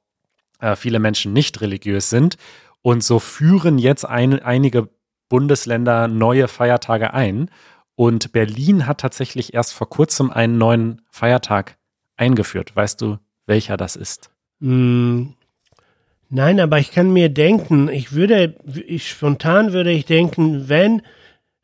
äh, 0.61 0.77
viele 0.77 0.99
Menschen 0.99 1.33
nicht 1.33 1.61
religiös 1.63 2.11
sind. 2.11 2.37
Und 2.83 3.03
so 3.03 3.19
führen 3.19 3.79
jetzt 3.79 4.05
ein, 4.05 4.41
einige 4.41 4.89
Bundesländer 5.31 6.09
neue 6.09 6.47
Feiertage 6.47 7.15
ein. 7.15 7.49
Und 7.95 8.33
Berlin 8.33 8.87
hat 8.87 9.01
tatsächlich 9.01 9.55
erst 9.55 9.73
vor 9.73 9.89
kurzem 9.89 10.31
einen 10.31 10.59
neuen 10.59 11.01
Feiertag 11.09 11.79
eingeführt. 12.19 12.77
Weißt 12.77 13.01
du, 13.01 13.19
welcher 13.47 13.79
das 13.79 13.97
ist? 13.97 14.31
Hm, 14.61 15.35
nein, 16.29 16.61
aber 16.61 16.79
ich 16.79 16.93
kann 16.93 17.13
mir 17.13 17.31
denken, 17.31 17.89
ich 17.89 18.13
würde, 18.13 18.57
ich 18.87 19.09
spontan 19.09 19.73
würde 19.73 19.91
ich 19.91 20.05
denken, 20.05 20.69
wenn, 20.69 21.03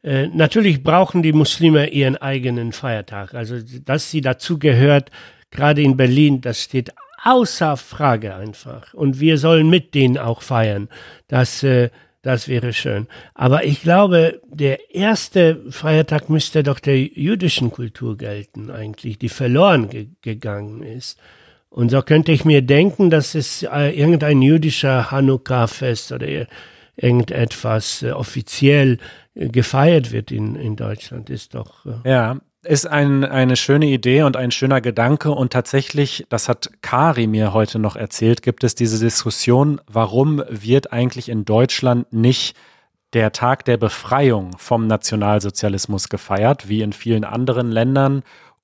äh, 0.02 0.28
natürlich 0.28 0.82
brauchen 0.82 1.22
die 1.22 1.32
Muslime 1.32 1.88
ihren 1.88 2.16
eigenen 2.16 2.72
Feiertag. 2.72 3.34
Also, 3.34 3.56
dass 3.84 4.10
sie 4.10 4.20
dazu 4.20 4.58
gehört, 4.58 5.10
gerade 5.50 5.82
in 5.82 5.96
Berlin, 5.96 6.40
das 6.40 6.62
steht 6.62 6.92
außer 7.22 7.76
Frage 7.76 8.34
einfach. 8.34 8.94
Und 8.94 9.20
wir 9.20 9.38
sollen 9.38 9.68
mit 9.68 9.94
denen 9.94 10.18
auch 10.18 10.42
feiern. 10.42 10.88
Das, 11.28 11.62
äh, 11.62 11.90
das 12.26 12.48
wäre 12.48 12.72
schön. 12.72 13.06
Aber 13.34 13.64
ich 13.64 13.80
glaube, 13.82 14.40
der 14.48 14.94
erste 14.94 15.62
Feiertag 15.70 16.28
müsste 16.28 16.62
doch 16.62 16.80
der 16.80 16.98
jüdischen 17.00 17.70
Kultur 17.70 18.16
gelten, 18.16 18.70
eigentlich, 18.70 19.18
die 19.18 19.28
verloren 19.28 19.88
ge 19.88 20.08
gegangen 20.22 20.82
ist. 20.82 21.18
Und 21.70 21.90
so 21.90 22.02
könnte 22.02 22.32
ich 22.32 22.44
mir 22.44 22.62
denken, 22.62 23.10
dass 23.10 23.34
es 23.34 23.62
äh, 23.62 23.90
irgendein 23.90 24.42
jüdischer 24.42 25.10
Hanukkah-Fest 25.10 26.12
oder 26.12 26.26
ir- 26.26 26.46
irgendetwas 26.96 28.02
äh, 28.02 28.10
offiziell 28.12 28.98
äh, 29.34 29.48
gefeiert 29.48 30.10
wird 30.10 30.30
in, 30.30 30.56
in 30.56 30.76
Deutschland, 30.76 31.30
ist 31.30 31.54
doch. 31.54 31.84
Ja, 32.04 32.40
ist 32.66 32.86
ein, 32.86 33.24
eine 33.24 33.56
schöne 33.56 33.86
Idee 33.86 34.22
und 34.22 34.36
ein 34.36 34.50
schöner 34.50 34.80
Gedanke. 34.80 35.30
Und 35.30 35.52
tatsächlich, 35.52 36.26
das 36.28 36.48
hat 36.48 36.70
Kari 36.82 37.26
mir 37.26 37.52
heute 37.52 37.78
noch 37.78 37.96
erzählt, 37.96 38.42
gibt 38.42 38.64
es 38.64 38.74
diese 38.74 39.02
Diskussion, 39.02 39.80
warum 39.86 40.42
wird 40.48 40.92
eigentlich 40.92 41.28
in 41.28 41.44
Deutschland 41.44 42.12
nicht 42.12 42.56
der 43.12 43.32
Tag 43.32 43.64
der 43.64 43.76
Befreiung 43.76 44.58
vom 44.58 44.86
Nationalsozialismus 44.86 46.08
gefeiert, 46.08 46.68
wie 46.68 46.82
in 46.82 46.92
vielen 46.92 47.24
anderen 47.24 47.70
Ländern. 47.70 48.22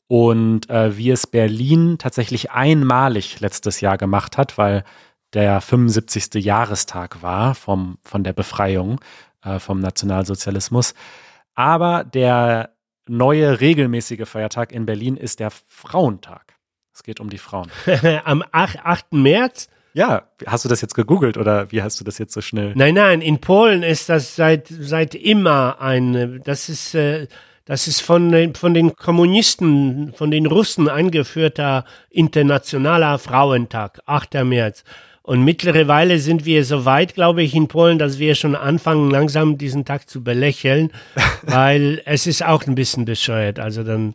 Und 0.08 0.68
äh, 0.68 0.96
wie 0.98 1.10
es 1.10 1.26
Berlin 1.26 1.96
tatsächlich 1.98 2.50
einmalig 2.50 3.40
letztes 3.40 3.80
Jahr 3.80 3.96
gemacht 3.96 4.36
hat, 4.36 4.58
weil 4.58 4.84
der 5.32 5.62
75. 5.62 6.44
Jahrestag 6.44 7.22
war 7.22 7.54
vom, 7.54 7.96
von 8.02 8.22
der 8.22 8.34
Befreiung 8.34 9.00
äh, 9.42 9.58
vom 9.58 9.80
Nationalsozialismus. 9.80 10.94
Aber 11.54 12.04
der 12.04 12.74
neue 13.08 13.60
regelmäßige 13.60 14.28
Feiertag 14.28 14.72
in 14.72 14.86
Berlin 14.86 15.16
ist 15.16 15.40
der 15.40 15.50
Frauentag. 15.68 16.54
Es 16.94 17.02
geht 17.02 17.20
um 17.20 17.30
die 17.30 17.38
Frauen. 17.38 17.70
Am 18.24 18.42
8, 18.52 18.78
8. 18.84 19.12
März? 19.12 19.68
Ja, 19.94 20.28
hast 20.46 20.64
du 20.64 20.68
das 20.68 20.80
jetzt 20.80 20.94
gegoogelt 20.94 21.36
oder 21.36 21.70
wie 21.70 21.82
hast 21.82 22.00
du 22.00 22.04
das 22.04 22.18
jetzt 22.18 22.32
so 22.32 22.40
schnell? 22.40 22.72
Nein, 22.76 22.94
nein, 22.94 23.20
in 23.20 23.40
Polen 23.40 23.82
ist 23.82 24.08
das 24.08 24.36
seit, 24.36 24.68
seit 24.68 25.14
immer 25.14 25.80
ein, 25.80 26.40
das 26.44 26.68
ist, 26.70 26.94
äh, 26.94 27.26
das 27.66 27.86
ist 27.86 28.00
von, 28.00 28.32
den- 28.32 28.54
von 28.54 28.72
den 28.74 28.96
Kommunisten, 28.96 30.12
von 30.14 30.30
den 30.30 30.46
Russen 30.46 30.88
eingeführter 30.88 31.84
internationaler 32.10 33.18
Frauentag, 33.18 34.00
8. 34.06 34.44
März. 34.44 34.82
Und 35.22 35.44
mittlerweile 35.44 36.18
sind 36.18 36.44
wir 36.44 36.64
so 36.64 36.84
weit, 36.84 37.14
glaube 37.14 37.42
ich, 37.42 37.54
in 37.54 37.68
Polen, 37.68 37.98
dass 37.98 38.18
wir 38.18 38.34
schon 38.34 38.56
anfangen, 38.56 39.10
langsam 39.10 39.56
diesen 39.56 39.84
Tag 39.84 40.08
zu 40.08 40.24
belächeln, 40.24 40.90
weil 41.42 42.02
es 42.04 42.26
ist 42.26 42.44
auch 42.44 42.66
ein 42.66 42.74
bisschen 42.74 43.04
bescheuert. 43.04 43.60
Also 43.60 43.84
dann, 43.84 44.14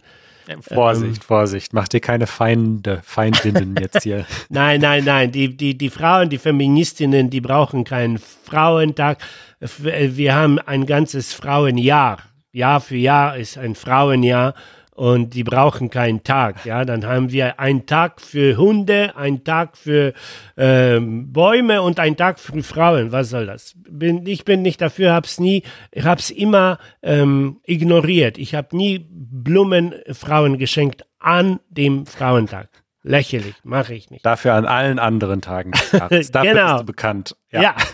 Vorsicht, 0.62 1.24
Vorsicht, 1.24 1.74
mach 1.74 1.88
dir 1.88 2.00
keine 2.00 2.28
Feinde, 2.28 3.02
Feindinnen 3.04 3.76
jetzt 3.82 4.04
hier. 4.04 4.26
Nein, 4.50 4.82
nein, 4.82 5.04
nein. 5.06 5.32
Die, 5.32 5.56
die, 5.56 5.78
die 5.78 5.89
Frauen, 5.89 6.30
die 6.30 6.38
Feministinnen, 6.38 7.30
die 7.30 7.41
brauchen 7.41 7.84
keinen 7.84 8.17
Frauentag. 8.17 9.20
F- 9.60 9.84
Wir 9.84 10.36
haben 10.36 10.60
ein 10.60 10.86
ganzes 10.86 11.34
Frauenjahr. 11.34 12.20
Jahr 12.54 12.80
für 12.82 12.96
Jahr 12.96 13.38
ist 13.38 13.58
ein 13.58 13.76
Frauenjahr 13.76 14.56
und 14.97 15.36
die 15.36 15.43
brauchen 15.43 15.91
keinen 15.91 16.23
Tag. 16.23 16.65
Ja, 16.65 16.83
dann 16.83 17.05
haben 17.05 17.31
wir 17.31 17.60
einen 17.60 17.86
Tag 17.86 18.19
für 18.19 18.57
Hunde, 18.57 19.15
einen 19.15 19.43
Tag 19.43 19.77
für 19.77 20.13
ähm, 20.57 21.31
Bäume 21.31 21.83
und 21.83 21.99
einen 21.99 22.17
Tag 22.17 22.39
für 22.39 22.63
Frauen. 22.63 23.12
Was 23.12 23.29
soll 23.29 23.45
das? 23.45 23.75
Bin, 23.88 24.25
ich 24.25 24.43
bin 24.43 24.63
nicht 24.63 24.81
dafür, 24.81 25.13
hab's 25.13 25.39
nie, 25.39 25.62
hab's 25.95 26.31
immer 26.31 26.79
ähm, 27.03 27.60
ignoriert. 27.63 28.39
Ich 28.39 28.55
habe 28.55 28.75
nie 28.75 29.05
Blumen 29.07 29.93
Frauen 30.12 30.57
geschenkt 30.57 31.05
an 31.19 31.60
dem 31.69 32.07
Frauentag. 32.07 32.69
Lächerlich, 33.08 33.56
mache 33.63 33.93
ich 33.93 34.10
nicht. 34.10 34.26
Dafür 34.26 34.54
an 34.54 34.65
allen 34.65 35.00
anderen 35.00 35.41
Tagen. 35.41 35.72
Ja, 35.91 36.08
dafür 36.32 36.52
Genau. 36.52 36.67
bist 36.74 36.82
du 36.82 36.86
bekannt. 36.86 37.36
Ja. 37.52 37.76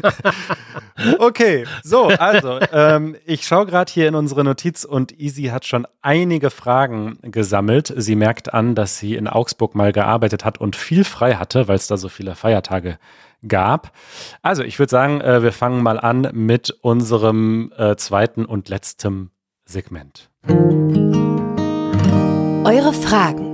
Okay, 1.19 1.65
so, 1.83 2.07
also, 2.07 2.59
ähm, 2.71 3.15
ich 3.25 3.45
schaue 3.47 3.65
gerade 3.65 3.91
hier 3.91 4.07
in 4.07 4.15
unsere 4.15 4.43
Notiz 4.43 4.85
und 4.85 5.11
Easy 5.19 5.45
hat 5.45 5.65
schon 5.65 5.87
einige 6.01 6.49
Fragen 6.51 7.17
gesammelt. 7.23 7.91
Sie 7.97 8.15
merkt 8.15 8.53
an, 8.53 8.75
dass 8.75 8.99
sie 8.99 9.15
in 9.15 9.27
Augsburg 9.27 9.73
mal 9.75 9.91
gearbeitet 9.91 10.45
hat 10.45 10.59
und 10.59 10.75
viel 10.75 11.03
frei 11.03 11.33
hatte, 11.35 11.67
weil 11.67 11.75
es 11.77 11.87
da 11.87 11.97
so 11.97 12.09
viele 12.09 12.35
Feiertage 12.35 12.99
gab. 13.47 13.91
Also 14.43 14.63
ich 14.63 14.77
würde 14.79 14.91
sagen, 14.91 15.19
äh, 15.21 15.41
wir 15.43 15.51
fangen 15.51 15.81
mal 15.81 15.99
an 15.99 16.29
mit 16.33 16.69
unserem 16.81 17.73
äh, 17.75 17.95
zweiten 17.95 18.45
und 18.45 18.69
letzten 18.69 19.31
Segment. 19.65 20.29
Eure 22.65 22.93
Fragen. 22.93 23.52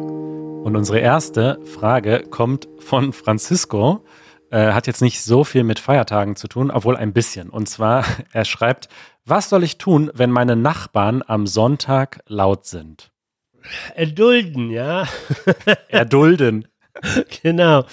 Und 0.69 0.75
unsere 0.75 0.99
erste 0.99 1.58
Frage 1.65 2.21
kommt 2.29 2.67
von 2.77 3.12
Francisco. 3.12 4.05
Äh, 4.51 4.73
hat 4.73 4.86
jetzt 4.86 5.01
nicht 5.01 5.19
so 5.19 5.43
viel 5.43 5.63
mit 5.63 5.79
Feiertagen 5.79 6.36
zu 6.36 6.47
tun, 6.47 6.69
obwohl 6.69 6.95
ein 6.95 7.12
bisschen. 7.12 7.49
Und 7.49 7.67
zwar, 7.67 8.05
er 8.34 8.45
schreibt, 8.45 8.88
was 9.25 9.49
soll 9.49 9.63
ich 9.63 9.79
tun, 9.79 10.12
wenn 10.13 10.29
meine 10.29 10.55
Nachbarn 10.55 11.23
am 11.25 11.47
Sonntag 11.47 12.19
laut 12.27 12.67
sind? 12.67 13.10
Erdulden, 13.95 14.69
ja. 14.69 15.08
Erdulden. 15.88 16.67
genau. 17.41 17.86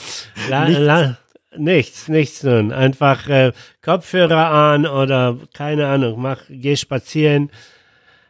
La, 0.50 0.66
nichts. 0.66 0.82
La, 0.82 1.18
nichts, 1.56 2.08
nichts 2.08 2.42
nun. 2.42 2.72
Einfach 2.72 3.26
äh, 3.30 3.52
Kopfhörer 3.80 4.50
an 4.50 4.84
oder 4.84 5.38
keine 5.54 5.86
Ahnung, 5.86 6.20
mach, 6.20 6.42
geh 6.50 6.76
spazieren. 6.76 7.50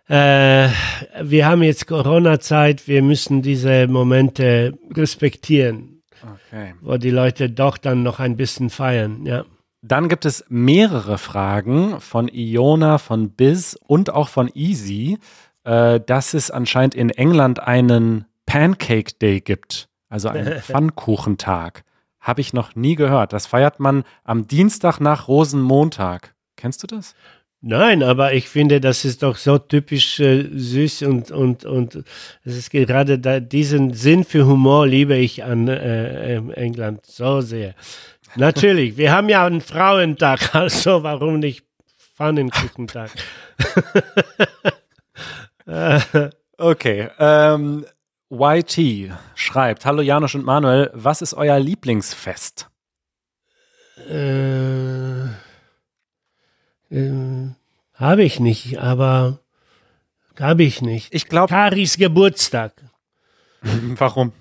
Äh, 0.08 0.68
wir 1.20 1.46
haben 1.46 1.62
jetzt 1.62 1.86
Corona-Zeit, 1.86 2.86
wir 2.86 3.02
müssen 3.02 3.42
diese 3.42 3.88
Momente 3.88 4.78
respektieren, 4.94 6.02
okay. 6.22 6.74
wo 6.80 6.96
die 6.96 7.10
Leute 7.10 7.50
doch 7.50 7.76
dann 7.76 8.02
noch 8.02 8.20
ein 8.20 8.36
bisschen 8.36 8.70
feiern, 8.70 9.26
ja. 9.26 9.44
Dann 9.82 10.08
gibt 10.08 10.24
es 10.24 10.44
mehrere 10.48 11.16
Fragen 11.16 12.00
von 12.00 12.28
Iona, 12.28 12.98
von 12.98 13.30
Biz 13.30 13.78
und 13.86 14.10
auch 14.10 14.28
von 14.28 14.50
Easy, 14.54 15.18
äh, 15.64 16.00
dass 16.00 16.34
es 16.34 16.50
anscheinend 16.50 16.94
in 16.94 17.10
England 17.10 17.60
einen 17.60 18.26
Pancake 18.46 19.14
Day 19.20 19.40
gibt, 19.40 19.88
also 20.08 20.28
einen 20.28 20.60
Pfannkuchentag. 20.60 21.84
Habe 22.20 22.40
ich 22.40 22.52
noch 22.52 22.74
nie 22.74 22.96
gehört. 22.96 23.32
Das 23.32 23.46
feiert 23.46 23.78
man 23.78 24.02
am 24.24 24.48
Dienstag 24.48 24.98
nach 24.98 25.28
Rosenmontag. 25.28 26.34
Kennst 26.56 26.82
du 26.82 26.86
das? 26.88 27.14
Nein, 27.68 28.04
aber 28.04 28.32
ich 28.32 28.48
finde, 28.48 28.80
das 28.80 29.04
ist 29.04 29.24
doch 29.24 29.36
so 29.36 29.58
typisch 29.58 30.20
äh, 30.20 30.48
süß 30.52 31.02
und, 31.02 31.32
und, 31.32 31.64
und 31.64 31.96
es 32.44 32.56
ist 32.56 32.70
gerade 32.70 33.18
da, 33.18 33.40
diesen 33.40 33.92
Sinn 33.92 34.22
für 34.22 34.46
Humor 34.46 34.86
liebe 34.86 35.16
ich 35.16 35.42
an 35.42 35.66
äh, 35.66 36.36
England 36.36 37.04
so 37.04 37.40
sehr. 37.40 37.74
Natürlich, 38.36 38.96
wir 38.96 39.10
haben 39.10 39.28
ja 39.28 39.44
einen 39.44 39.60
Frauentag, 39.60 40.54
also 40.54 41.02
warum 41.02 41.40
nicht 41.40 41.64
Pfannenkuchentag? 42.14 43.10
okay, 46.58 47.08
ähm, 47.18 47.84
YT 48.30 49.10
schreibt, 49.34 49.84
Hallo 49.84 50.02
Janusz 50.02 50.36
und 50.36 50.44
Manuel, 50.44 50.92
was 50.94 51.20
ist 51.20 51.34
euer 51.34 51.58
Lieblingsfest? 51.58 52.68
Äh 54.08 55.45
ähm, 56.90 57.54
habe 57.94 58.22
ich 58.24 58.40
nicht, 58.40 58.78
aber 58.78 59.40
habe 60.38 60.62
ich 60.64 60.82
nicht. 60.82 61.14
Ich 61.14 61.28
glaube. 61.28 61.48
Karis 61.48 61.96
Geburtstag. 61.96 62.72
Warum? 63.62 64.32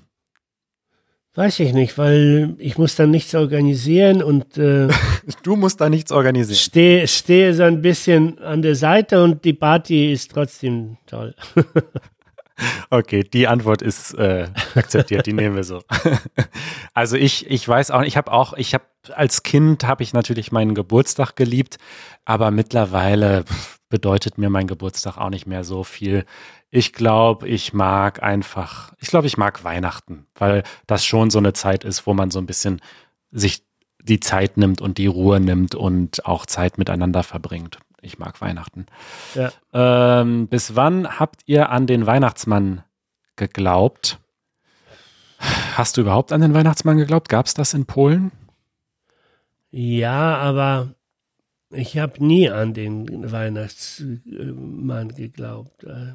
Weiß 1.36 1.60
ich 1.60 1.74
nicht, 1.74 1.98
weil 1.98 2.56
ich 2.60 2.78
muss 2.78 2.96
dann 2.96 3.12
nichts 3.12 3.36
organisieren 3.36 4.24
und 4.24 4.58
äh, 4.58 4.88
du 5.44 5.56
musst 5.58 5.82
da 5.82 5.90
nichts 5.90 6.14
organisieren. 6.14 6.58
Stehe, 6.58 7.08
stehe 7.08 7.54
so 7.54 7.64
ein 7.64 7.82
bisschen 7.82 8.40
an 8.40 8.62
der 8.62 8.76
Seite 8.76 9.22
und 9.22 9.44
die 9.44 9.54
Party 9.54 10.14
ist 10.14 10.32
trotzdem 10.32 10.98
toll. 11.06 11.36
Okay, 12.90 13.24
die 13.24 13.50
Antwort 13.50 13.82
ist 13.82 14.14
äh, 14.14 14.48
akzeptiert, 14.76 15.26
die 15.26 15.34
nehmen 15.34 15.58
wir 15.58 15.66
so. 15.66 15.82
Also 16.94 17.18
ich, 17.18 17.50
ich 17.50 17.68
weiß 17.68 17.92
auch, 17.92 18.04
ich 18.04 18.16
habe 18.16 18.32
auch, 18.32 18.54
ich 18.54 18.74
habe 18.74 18.86
als 19.12 19.44
Kind 19.44 19.86
habe 19.86 20.04
ich 20.04 20.14
natürlich 20.14 20.52
meinen 20.52 20.76
Geburtstag 20.76 21.36
geliebt, 21.36 21.78
aber 22.26 22.52
mittlerweile 22.52 23.46
bedeutet 23.90 24.38
mir 24.38 24.50
mein 24.50 24.68
Geburtstag 24.68 25.18
auch 25.18 25.30
nicht 25.30 25.46
mehr 25.46 25.64
so 25.64 25.84
viel. 25.84 26.26
Ich 26.70 26.94
glaube, 26.94 27.48
ich 27.48 27.74
mag 27.74 28.22
einfach, 28.24 28.94
ich 29.00 29.08
glaube, 29.08 29.28
ich 29.28 29.38
mag 29.38 29.64
Weihnachten, 29.64 30.26
weil 30.36 30.64
das 30.88 31.06
schon 31.06 31.30
so 31.30 31.38
eine 31.38 31.54
Zeit 31.54 31.84
ist, 31.84 32.06
wo 32.08 32.14
man 32.14 32.32
so 32.32 32.40
ein 32.40 32.46
bisschen 32.46 32.82
sich 33.32 33.64
die 34.02 34.20
Zeit 34.20 34.58
nimmt 34.58 34.82
und 34.82 34.98
die 34.98 35.08
Ruhe 35.08 35.40
nimmt 35.40 35.76
und 35.76 36.26
auch 36.26 36.46
Zeit 36.46 36.78
miteinander 36.78 37.24
verbringt 37.24 37.80
ich 38.06 38.20
mag 38.20 38.40
Weihnachten. 38.40 38.86
Ja. 39.34 39.52
Ähm, 39.74 40.48
bis 40.48 40.76
wann 40.76 41.20
habt 41.20 41.42
ihr 41.46 41.70
an 41.70 41.88
den 41.88 42.06
Weihnachtsmann 42.06 42.84
geglaubt? 43.36 44.20
Hast 45.76 45.98
du 45.98 46.02
überhaupt 46.02 46.32
an 46.32 46.42
den 46.42 46.54
Weihnachtsmann 46.54 46.98
geglaubt? 46.98 47.28
Gab 47.28 47.48
es 47.48 47.54
das 47.54 47.74
in 47.74 47.86
Polen? 47.86 48.32
Ja, 49.78 50.38
aber 50.38 50.96
ich 51.70 51.98
habe 51.98 52.26
nie 52.26 52.50
an 52.50 52.74
den 52.74 53.30
Weihnachtsmann 53.30 55.10
geglaubt. 55.10 55.84
Äh, 55.84 56.14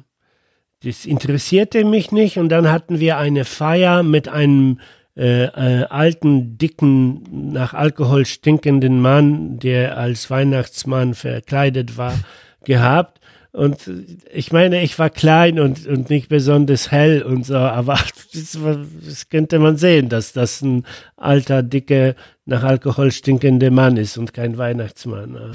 das 0.83 1.05
interessierte 1.05 1.85
mich 1.85 2.11
nicht 2.11 2.39
und 2.39 2.49
dann 2.49 2.71
hatten 2.71 2.99
wir 2.99 3.19
eine 3.19 3.45
Feier 3.45 4.01
mit 4.01 4.27
einem 4.27 4.79
äh, 5.15 5.43
äh, 5.43 5.83
alten, 5.83 6.57
dicken, 6.57 7.51
nach 7.53 7.75
Alkohol 7.75 8.25
stinkenden 8.25 8.99
Mann, 8.99 9.59
der 9.59 9.95
als 9.95 10.31
Weihnachtsmann 10.31 11.13
verkleidet 11.13 11.97
war, 11.97 12.17
gehabt. 12.63 13.20
Und 13.53 13.91
ich 14.31 14.53
meine, 14.53 14.81
ich 14.81 14.97
war 14.97 15.09
klein 15.09 15.59
und, 15.59 15.85
und 15.85 16.09
nicht 16.09 16.29
besonders 16.29 16.89
hell 16.89 17.21
und 17.21 17.45
so, 17.45 17.57
aber 17.57 17.95
das, 18.33 18.57
das 19.05 19.29
könnte 19.29 19.59
man 19.59 19.77
sehen, 19.77 20.07
dass 20.07 20.31
das 20.31 20.61
ein 20.61 20.85
alter, 21.17 21.61
dicker, 21.61 22.15
nach 22.45 22.63
Alkohol 22.63 23.11
stinkender 23.11 23.71
Mann 23.71 23.97
ist 23.97 24.17
und 24.17 24.33
kein 24.33 24.57
Weihnachtsmann. 24.57 25.53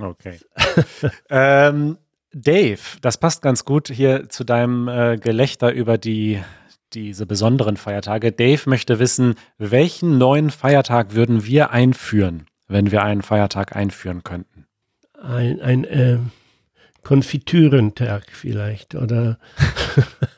Okay. 0.00 0.38
ähm, 1.30 1.98
Dave, 2.32 2.80
das 3.00 3.18
passt 3.18 3.42
ganz 3.42 3.64
gut 3.64 3.88
hier 3.88 4.28
zu 4.28 4.44
deinem 4.44 4.88
äh, 4.88 5.16
Gelächter 5.16 5.72
über 5.72 5.98
die 5.98 6.40
diese 6.92 7.26
besonderen 7.26 7.76
Feiertage. 7.76 8.32
Dave 8.32 8.68
möchte 8.68 8.98
wissen, 8.98 9.36
welchen 9.58 10.18
neuen 10.18 10.50
Feiertag 10.50 11.14
würden 11.14 11.44
wir 11.44 11.70
einführen, 11.70 12.46
wenn 12.66 12.90
wir 12.90 13.02
einen 13.02 13.22
Feiertag 13.22 13.76
einführen 13.76 14.24
könnten? 14.24 14.66
Ein, 15.22 15.60
ein 15.60 15.84
äh, 15.84 16.18
Konfitürentag 17.02 18.24
vielleicht 18.32 18.94
oder 18.94 19.38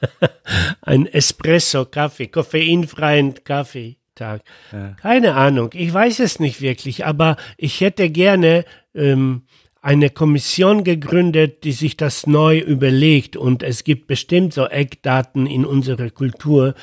ein 0.83 1.07
Espresso-Kaffee, 1.07 2.29
koffeinfreien 2.29 3.45
Kaffeetag. 3.45 4.43
Ja. 4.73 4.97
Keine 5.01 5.35
Ahnung, 5.35 5.71
ich 5.75 5.93
weiß 5.93 6.21
es 6.21 6.41
nicht 6.41 6.61
wirklich, 6.61 7.05
aber 7.05 7.37
ich 7.57 7.81
hätte 7.81 8.11
gerne 8.11 8.65
ähm, 8.95 9.43
eine 9.83 10.11
Kommission 10.11 10.85
gegründet, 10.85 11.65
die 11.65 11.73
sich 11.73 11.97
das 11.97 12.27
neu 12.27 12.59
überlegt 12.59 13.37
und 13.37 13.65
es 13.65 13.83
gibt 13.83 14.07
bestimmt 14.07 14.55
so 14.55 14.67
Eckdaten 14.67 15.47
in 15.47 15.65
unserer 15.65 16.11
Kultur, 16.11 16.75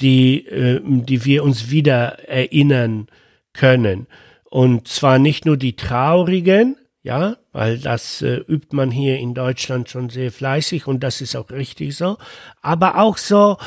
die, 0.00 0.46
äh, 0.46 0.80
die 0.82 1.24
wir 1.24 1.44
uns 1.44 1.70
wieder 1.70 2.28
erinnern 2.28 3.08
können. 3.52 4.06
Und 4.44 4.88
zwar 4.88 5.18
nicht 5.18 5.44
nur 5.44 5.56
die 5.58 5.76
traurigen, 5.76 6.76
ja, 7.06 7.36
weil 7.52 7.78
das 7.78 8.20
äh, 8.20 8.38
übt 8.48 8.74
man 8.74 8.90
hier 8.90 9.18
in 9.18 9.32
Deutschland 9.32 9.88
schon 9.88 10.10
sehr 10.10 10.32
fleißig 10.32 10.88
und 10.88 11.04
das 11.04 11.20
ist 11.20 11.36
auch 11.36 11.48
richtig 11.50 11.96
so, 11.96 12.18
aber 12.62 12.98
auch 12.98 13.16
so 13.16 13.58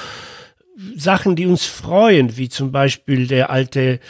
Sachen, 0.98 1.38
die 1.38 1.46
uns 1.46 1.66
freuen, 1.66 2.36
wie 2.36 2.50
zum 2.50 2.74
Beispiel 2.74 3.28
der 3.28 3.50
alte 3.50 4.02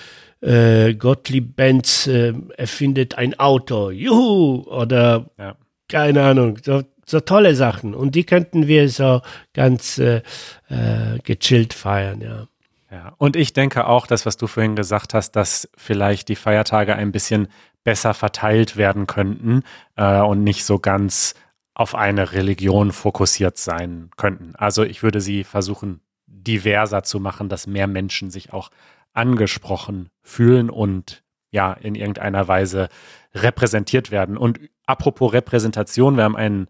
äh, 0.41 0.95
Gottlieb 0.95 1.55
Benz 1.55 2.07
äh, 2.07 2.33
erfindet 2.57 3.19
ein 3.19 3.39
Auto, 3.39 3.91
juhu, 3.91 4.63
oder 4.67 5.29
ja. 5.37 5.55
keine 5.87 6.23
Ahnung, 6.23 6.57
so, 6.63 6.81
so 7.05 7.19
tolle 7.19 7.53
Sachen. 7.53 7.93
Und 7.93 8.15
die 8.15 8.23
könnten 8.23 8.65
wir 8.65 8.89
so 8.89 9.21
ganz 9.53 9.99
äh, 9.99 10.23
äh, 10.69 11.19
gechillt 11.23 11.75
feiern, 11.75 12.21
ja. 12.21 12.47
Ja, 12.91 13.13
und 13.19 13.35
ich 13.35 13.53
denke 13.53 13.85
auch, 13.85 14.07
das, 14.07 14.25
was 14.25 14.37
du 14.37 14.47
vorhin 14.47 14.75
gesagt 14.75 15.13
hast, 15.13 15.33
dass 15.33 15.69
vielleicht 15.77 16.27
die 16.27 16.35
Feiertage 16.35 16.95
ein 16.95 17.11
bisschen 17.11 17.47
besser 17.83 18.13
verteilt 18.13 18.77
werden 18.77 19.07
könnten 19.07 19.63
äh, 19.95 20.19
und 20.19 20.43
nicht 20.43 20.65
so 20.65 20.79
ganz 20.79 21.35
auf 21.73 21.95
eine 21.95 22.33
Religion 22.33 22.91
fokussiert 22.91 23.57
sein 23.57 24.09
könnten. 24.17 24.53
Also 24.55 24.83
ich 24.83 25.01
würde 25.01 25.21
sie 25.21 25.43
versuchen, 25.43 26.01
diverser 26.25 27.03
zu 27.03 27.19
machen, 27.19 27.49
dass 27.49 27.67
mehr 27.67 27.87
Menschen 27.87 28.31
sich 28.31 28.53
auch 28.53 28.69
angesprochen 29.13 30.09
fühlen 30.21 30.69
und 30.69 31.23
ja, 31.51 31.73
in 31.73 31.95
irgendeiner 31.95 32.47
Weise 32.47 32.89
repräsentiert 33.33 34.11
werden. 34.11 34.37
Und 34.37 34.59
apropos 34.85 35.33
Repräsentation, 35.33 36.17
wir 36.17 36.23
haben 36.23 36.35
ein 36.35 36.67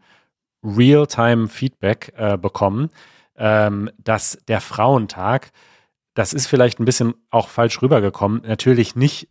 Real-Time-Feedback 0.64 2.14
äh, 2.16 2.38
bekommen, 2.38 2.90
ähm, 3.38 3.90
dass 3.98 4.40
der 4.48 4.62
Frauentag, 4.62 5.52
das 6.14 6.34
ist 6.34 6.48
vielleicht 6.48 6.80
ein 6.80 6.86
bisschen 6.86 7.14
auch 7.30 7.50
falsch 7.50 7.82
rübergekommen, 7.82 8.42
natürlich 8.46 8.96
nicht, 8.96 9.30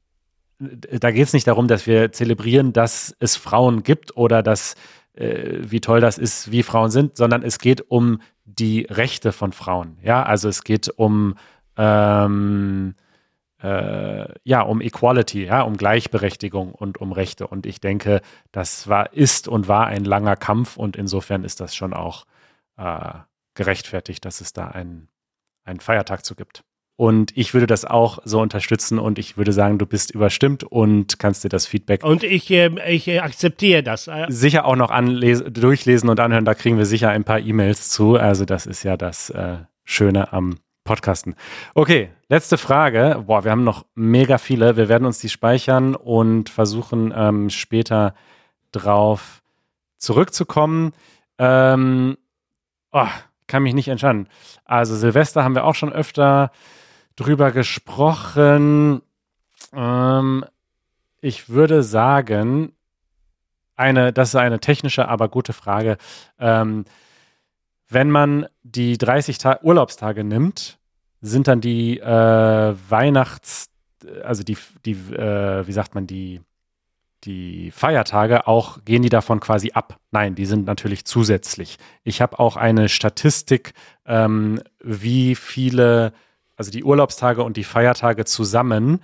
da 0.59 1.11
geht 1.11 1.25
es 1.25 1.33
nicht 1.33 1.47
darum, 1.47 1.69
dass 1.69 1.87
wir 1.87 2.13
zelebrieren, 2.13 2.73
dass 2.73 3.15
es 3.21 3.37
Frauen 3.37 3.83
gibt 3.83 4.17
oder 4.17 4.43
dass, 4.43 4.75
äh, 5.15 5.59
wie 5.61 5.81
toll 5.81 6.01
das 6.01 6.19
ist, 6.19 6.51
wie 6.51 6.63
Frauen 6.63 6.91
sind, 6.91 7.17
sondern 7.17 7.43
es 7.43 7.59
geht 7.59 7.91
um 7.91 8.21
die 8.45 8.87
Rechte 8.91 9.33
von 9.33 9.53
Frauen. 9.53 9.99
Ja, 10.03 10.23
also 10.23 10.49
es 10.49 10.65
geht 10.65 10.89
um 10.89 11.37
ähm, 11.77 12.95
äh, 13.63 14.27
ja, 14.45 14.63
um 14.63 14.81
Equality, 14.81 15.45
ja, 15.45 15.63
um 15.63 15.77
Gleichberechtigung 15.77 16.73
und 16.73 16.99
um 16.99 17.13
Rechte. 17.13 17.47
Und 17.47 17.67
ich 17.67 17.81
denke, 17.81 18.21
das 18.53 18.89
war, 18.89 19.13
ist 19.13 19.49
und 19.49 19.69
war 19.69 19.87
ein 19.87 20.05
langer 20.05 20.37
Kampf 20.37 20.77
und 20.77 20.97
insofern 20.97 21.45
ist 21.45 21.61
das 21.61 21.75
schon 21.75 21.93
auch 21.93 22.25
äh, 22.77 23.15
gerechtfertigt, 23.55 24.25
dass 24.25 24.41
es 24.41 24.53
da 24.53 24.69
einen, 24.69 25.09
einen 25.65 25.81
Feiertag 25.81 26.25
zu 26.25 26.35
gibt. 26.35 26.65
Und 26.99 27.31
ich 27.37 27.55
würde 27.55 27.69
das 27.69 27.85
auch 27.85 28.19
so 28.25 28.41
unterstützen 28.41 28.99
und 28.99 29.21
ich 29.21 29.37
würde 29.37 29.53
sagen, 29.53 29.79
du 29.79 29.87
bist 29.87 30.11
überstimmt 30.11 30.65
und 30.65 31.21
kannst 31.21 31.45
dir 31.45 31.49
das 31.49 31.65
Feedback. 31.65 32.03
Und 32.03 32.25
ich, 32.25 32.51
äh, 32.51 32.71
ich 32.93 33.07
äh, 33.07 33.21
akzeptiere 33.21 33.85
das. 33.85 34.11
Sicher 34.27 34.65
auch 34.65 34.75
noch 34.75 34.91
anlesen, 34.91 35.53
durchlesen 35.53 36.11
und 36.11 36.19
anhören. 36.19 36.45
Da 36.45 36.55
kriegen 36.55 36.77
wir 36.77 36.87
sicher 36.87 37.11
ein 37.11 37.23
paar 37.23 37.39
E-Mails 37.39 37.89
zu. 37.89 38.17
Also, 38.17 38.45
das 38.45 38.67
ist 38.67 38.83
ja 38.83 38.97
das 38.97 39.31
äh, 39.31 39.59
Schöne 39.85 40.33
am 40.33 40.57
Podcasten. 40.83 41.37
Okay, 41.73 42.11
letzte 42.29 42.59
Frage. 42.59 43.23
Boah, 43.25 43.45
wir 43.45 43.53
haben 43.53 43.63
noch 43.63 43.87
mega 43.95 44.37
viele. 44.37 44.77
Wir 44.77 44.89
werden 44.89 45.07
uns 45.07 45.21
die 45.21 45.29
speichern 45.29 45.95
und 45.95 46.49
versuchen 46.49 47.15
ähm, 47.17 47.49
später 47.49 48.13
drauf 48.73 49.45
zurückzukommen. 49.99 50.95
Ähm, 51.39 52.19
oh, 52.91 53.07
kann 53.47 53.63
mich 53.63 53.75
nicht 53.75 53.87
entscheiden. 53.87 54.29
Also 54.65 54.97
Silvester 54.97 55.45
haben 55.45 55.55
wir 55.55 55.65
auch 55.65 55.77
schon 55.77 55.93
öfter 55.93 56.51
drüber 57.19 57.51
gesprochen. 57.51 59.03
Ähm, 59.75 60.45
ich 61.21 61.49
würde 61.49 61.83
sagen, 61.83 62.73
eine, 63.77 64.13
das 64.13 64.31
ist 64.31 64.35
eine 64.37 64.61
technische, 64.61 65.09
aber 65.09 65.29
gute 65.29 65.53
Frage. 65.53 65.99
Ähm, 66.39 66.85
wenn 67.89 68.11
man 68.11 68.47
die 68.63 68.99
30 68.99 69.39
Ta 69.39 69.59
Urlaubstage 69.63 70.25
nimmt, 70.25 70.79
sind 71.21 71.49
dann 71.49 71.61
die 71.61 71.99
äh, 71.99 72.75
Weihnachts-, 72.89 73.71
also 74.23 74.45
die, 74.45 74.57
die 74.85 74.93
äh, 74.93 75.67
wie 75.67 75.73
sagt 75.73 75.95
man, 75.95 76.07
die, 76.07 76.41
die 77.25 77.73
Feiertage 77.73 78.47
auch, 78.47 78.85
gehen 78.85 79.03
die 79.03 79.09
davon 79.09 79.41
quasi 79.41 79.73
ab? 79.73 79.99
Nein, 80.13 80.37
die 80.37 80.47
sind 80.47 80.67
natürlich 80.67 81.05
zusätzlich. 81.05 81.79
Ich 82.05 82.21
habe 82.21 82.39
auch 82.39 82.57
eine 82.57 82.89
Statistik, 82.89 83.73
ähm, 84.07 84.63
wie 84.81 85.35
viele 85.35 86.13
also 86.59 86.71
die 86.71 86.85
Urlaubstage 86.85 87.43
und 87.43 87.57
die 87.57 87.65
Feiertage 87.65 88.25
zusammen, 88.25 89.01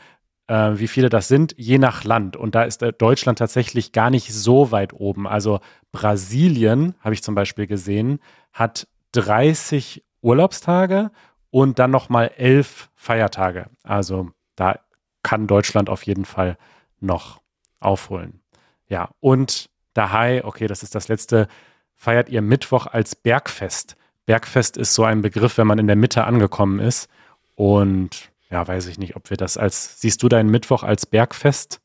äh, 0.48 0.72
wie 0.74 0.88
viele 0.88 1.08
das 1.08 1.28
sind, 1.28 1.54
je 1.56 1.78
nach 1.78 2.04
Land. 2.04 2.36
Und 2.36 2.54
da 2.54 2.64
ist 2.64 2.82
äh, 2.82 2.92
Deutschland 2.92 3.38
tatsächlich 3.38 3.92
gar 3.92 4.10
nicht 4.10 4.32
so 4.32 4.72
weit 4.72 4.92
oben. 4.92 5.26
Also 5.26 5.60
Brasilien, 5.92 6.96
habe 7.00 7.14
ich 7.14 7.22
zum 7.22 7.34
Beispiel 7.34 7.66
gesehen, 7.66 8.18
hat 8.52 8.88
30 9.12 10.04
Urlaubstage 10.20 11.12
und 11.50 11.78
dann 11.78 11.92
nochmal 11.92 12.32
elf 12.36 12.90
Feiertage. 12.96 13.66
Also 13.84 14.30
da 14.56 14.80
kann 15.22 15.46
Deutschland 15.46 15.88
auf 15.88 16.02
jeden 16.02 16.24
Fall 16.24 16.58
noch 17.00 17.40
aufholen. 17.78 18.40
Ja, 18.88 19.10
und 19.20 19.70
Dahai, 19.94 20.44
okay, 20.44 20.66
das 20.66 20.82
ist 20.82 20.94
das 20.94 21.06
letzte, 21.06 21.46
feiert 21.94 22.28
ihr 22.28 22.42
Mittwoch 22.42 22.86
als 22.86 23.14
Bergfest. 23.14 23.96
Bergfest 24.26 24.76
ist 24.76 24.94
so 24.94 25.04
ein 25.04 25.22
Begriff, 25.22 25.56
wenn 25.56 25.66
man 25.66 25.78
in 25.78 25.86
der 25.86 25.96
Mitte 25.96 26.24
angekommen 26.24 26.80
ist. 26.80 27.08
Und 27.54 28.30
ja, 28.50 28.66
weiß 28.66 28.86
ich 28.86 28.98
nicht, 28.98 29.16
ob 29.16 29.30
wir 29.30 29.36
das 29.36 29.56
als, 29.56 30.00
siehst 30.00 30.22
du 30.22 30.28
deinen 30.28 30.50
Mittwoch 30.50 30.82
als 30.82 31.06
Bergfest? 31.06 31.80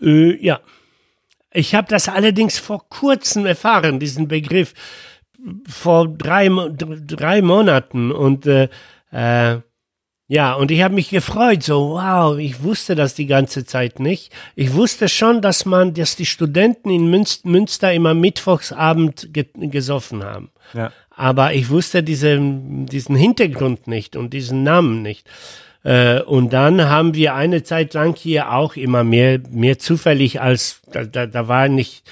Äh, 0.00 0.36
ja. 0.44 0.60
Ich 1.52 1.74
habe 1.74 1.88
das 1.88 2.08
allerdings 2.08 2.58
vor 2.58 2.88
kurzem 2.88 3.46
erfahren, 3.46 3.98
diesen 3.98 4.28
Begriff, 4.28 4.74
vor 5.68 6.08
drei, 6.08 6.48
drei 6.48 7.40
Monaten. 7.40 8.12
Und 8.12 8.46
äh, 8.46 8.68
äh, 9.10 9.60
ja, 10.28 10.54
und 10.54 10.72
ich 10.72 10.82
habe 10.82 10.94
mich 10.94 11.10
gefreut, 11.10 11.62
so, 11.62 11.90
wow, 11.90 12.36
ich 12.36 12.62
wusste 12.62 12.96
das 12.96 13.14
die 13.14 13.26
ganze 13.26 13.64
Zeit 13.64 14.00
nicht. 14.00 14.32
Ich 14.56 14.74
wusste 14.74 15.08
schon, 15.08 15.40
dass 15.40 15.64
man, 15.66 15.94
dass 15.94 16.16
die 16.16 16.26
Studenten 16.26 16.90
in 16.90 17.08
Münster 17.44 17.92
immer 17.92 18.12
Mittwochsabend 18.12 19.32
ge 19.32 19.46
gesoffen 19.54 20.24
haben. 20.24 20.50
Ja. 20.74 20.92
Aber 21.16 21.54
ich 21.54 21.70
wusste 21.70 22.02
diesen, 22.02 22.86
diesen 22.86 23.16
Hintergrund 23.16 23.88
nicht 23.88 24.16
und 24.16 24.32
diesen 24.34 24.62
Namen 24.62 25.02
nicht. 25.02 25.26
Äh, 25.82 26.20
und 26.20 26.52
dann 26.52 26.88
haben 26.88 27.14
wir 27.14 27.34
eine 27.34 27.62
Zeit 27.62 27.94
lang 27.94 28.14
hier 28.14 28.52
auch 28.52 28.76
immer 28.76 29.02
mehr, 29.02 29.40
mehr 29.50 29.78
zufällig 29.78 30.40
als, 30.40 30.82
da, 30.92 31.04
da, 31.04 31.26
da 31.26 31.48
war 31.48 31.68
nicht, 31.68 32.08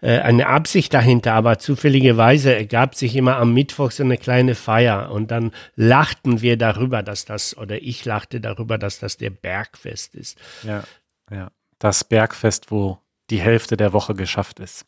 äh, 0.00 0.18
eine 0.20 0.46
Absicht 0.46 0.94
dahinter, 0.94 1.34
aber 1.34 1.58
zufälligerweise 1.58 2.54
ergab 2.54 2.94
sich 2.94 3.16
immer 3.16 3.36
am 3.36 3.52
Mittwoch 3.52 3.90
so 3.90 4.02
eine 4.02 4.16
kleine 4.16 4.54
Feier 4.54 5.10
und 5.10 5.30
dann 5.30 5.52
lachten 5.74 6.40
wir 6.40 6.56
darüber, 6.56 7.02
dass 7.02 7.24
das, 7.24 7.56
oder 7.56 7.82
ich 7.82 8.04
lachte 8.04 8.40
darüber, 8.40 8.78
dass 8.78 8.98
das 8.98 9.16
der 9.16 9.30
Bergfest 9.30 10.14
ist. 10.14 10.38
Ja, 10.62 10.84
ja. 11.30 11.50
Das 11.78 12.04
Bergfest, 12.04 12.70
wo 12.70 12.98
die 13.30 13.40
Hälfte 13.40 13.76
der 13.76 13.92
Woche 13.92 14.14
geschafft 14.14 14.58
ist. 14.58 14.86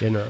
Genau. 0.00 0.24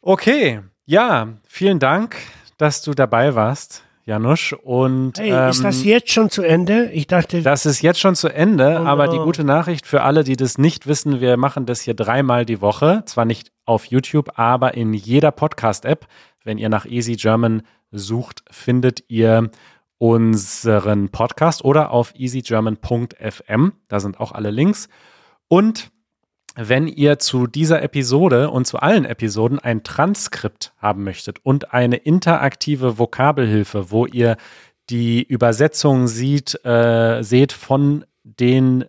Okay, 0.00 0.60
ja, 0.86 1.28
vielen 1.46 1.78
Dank, 1.78 2.16
dass 2.56 2.82
du 2.82 2.92
dabei 2.92 3.34
warst. 3.34 3.82
Janusz. 4.06 4.54
Und 4.62 5.18
hey, 5.18 5.32
ähm, 5.32 5.50
ist 5.50 5.64
das 5.64 5.82
ähm, 5.82 5.88
jetzt 5.88 6.12
schon 6.12 6.30
zu 6.30 6.42
Ende? 6.42 6.90
Ich 6.92 7.08
dachte. 7.08 7.42
Das 7.42 7.66
ist 7.66 7.82
jetzt 7.82 7.98
schon 7.98 8.14
zu 8.14 8.28
Ende, 8.28 8.78
oh, 8.80 8.86
aber 8.86 9.08
die 9.08 9.18
gute 9.18 9.42
Nachricht 9.42 9.84
für 9.84 10.02
alle, 10.02 10.22
die 10.22 10.36
das 10.36 10.58
nicht 10.58 10.86
wissen, 10.86 11.20
wir 11.20 11.36
machen 11.36 11.66
das 11.66 11.80
hier 11.80 11.94
dreimal 11.94 12.46
die 12.46 12.60
Woche. 12.60 13.02
Zwar 13.06 13.24
nicht 13.24 13.50
auf 13.64 13.86
YouTube, 13.86 14.38
aber 14.38 14.74
in 14.74 14.94
jeder 14.94 15.32
Podcast-App. 15.32 16.06
Wenn 16.44 16.56
ihr 16.56 16.68
nach 16.68 16.86
Easy 16.86 17.16
German 17.16 17.62
sucht, 17.90 18.44
findet 18.48 19.02
ihr 19.08 19.50
unseren 19.98 21.08
Podcast 21.08 21.64
oder 21.64 21.90
auf 21.90 22.14
easygerman.fm. 22.14 23.72
Da 23.88 24.00
sind 24.00 24.20
auch 24.20 24.30
alle 24.30 24.52
Links. 24.52 24.88
Und 25.48 25.90
wenn 26.56 26.88
ihr 26.88 27.18
zu 27.18 27.46
dieser 27.46 27.82
Episode 27.82 28.50
und 28.50 28.66
zu 28.66 28.78
allen 28.78 29.04
Episoden 29.04 29.58
ein 29.58 29.84
Transkript 29.84 30.72
haben 30.78 31.04
möchtet 31.04 31.38
und 31.44 31.72
eine 31.72 31.96
interaktive 31.96 32.98
Vokabelhilfe, 32.98 33.90
wo 33.90 34.06
ihr 34.06 34.36
die 34.88 35.22
Übersetzung 35.22 36.06
sieht, 36.06 36.64
äh, 36.64 37.22
seht 37.22 37.52
von 37.52 38.04
den 38.22 38.86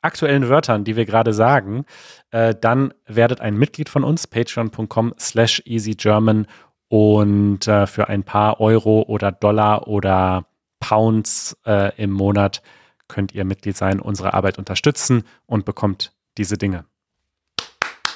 aktuellen 0.00 0.48
Wörtern, 0.48 0.84
die 0.84 0.96
wir 0.96 1.04
gerade 1.04 1.32
sagen, 1.32 1.84
äh, 2.30 2.54
dann 2.58 2.94
werdet 3.06 3.40
ein 3.40 3.56
Mitglied 3.56 3.88
von 3.88 4.04
uns, 4.04 4.26
patreon.com 4.26 5.14
slash 5.18 5.62
easygerman 5.64 6.46
und 6.88 7.68
äh, 7.68 7.86
für 7.86 8.08
ein 8.08 8.24
paar 8.24 8.60
Euro 8.60 9.02
oder 9.02 9.32
Dollar 9.32 9.86
oder 9.86 10.46
Pounds 10.80 11.56
äh, 11.64 11.94
im 12.02 12.10
Monat 12.10 12.62
könnt 13.06 13.32
ihr 13.32 13.44
Mitglied 13.44 13.76
sein, 13.76 14.00
unsere 14.00 14.34
Arbeit 14.34 14.58
unterstützen 14.58 15.24
und 15.46 15.64
bekommt 15.64 16.12
diese 16.38 16.56
Dinge. 16.56 16.86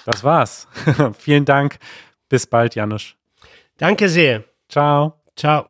Das 0.06 0.22
war's. 0.22 0.68
Vielen 1.18 1.44
Dank. 1.44 1.78
Bis 2.28 2.46
bald, 2.46 2.76
Janusz. 2.76 3.16
Danke 3.76 4.08
sehr. 4.08 4.44
Ciao. 4.68 5.20
Ciao. 5.34 5.64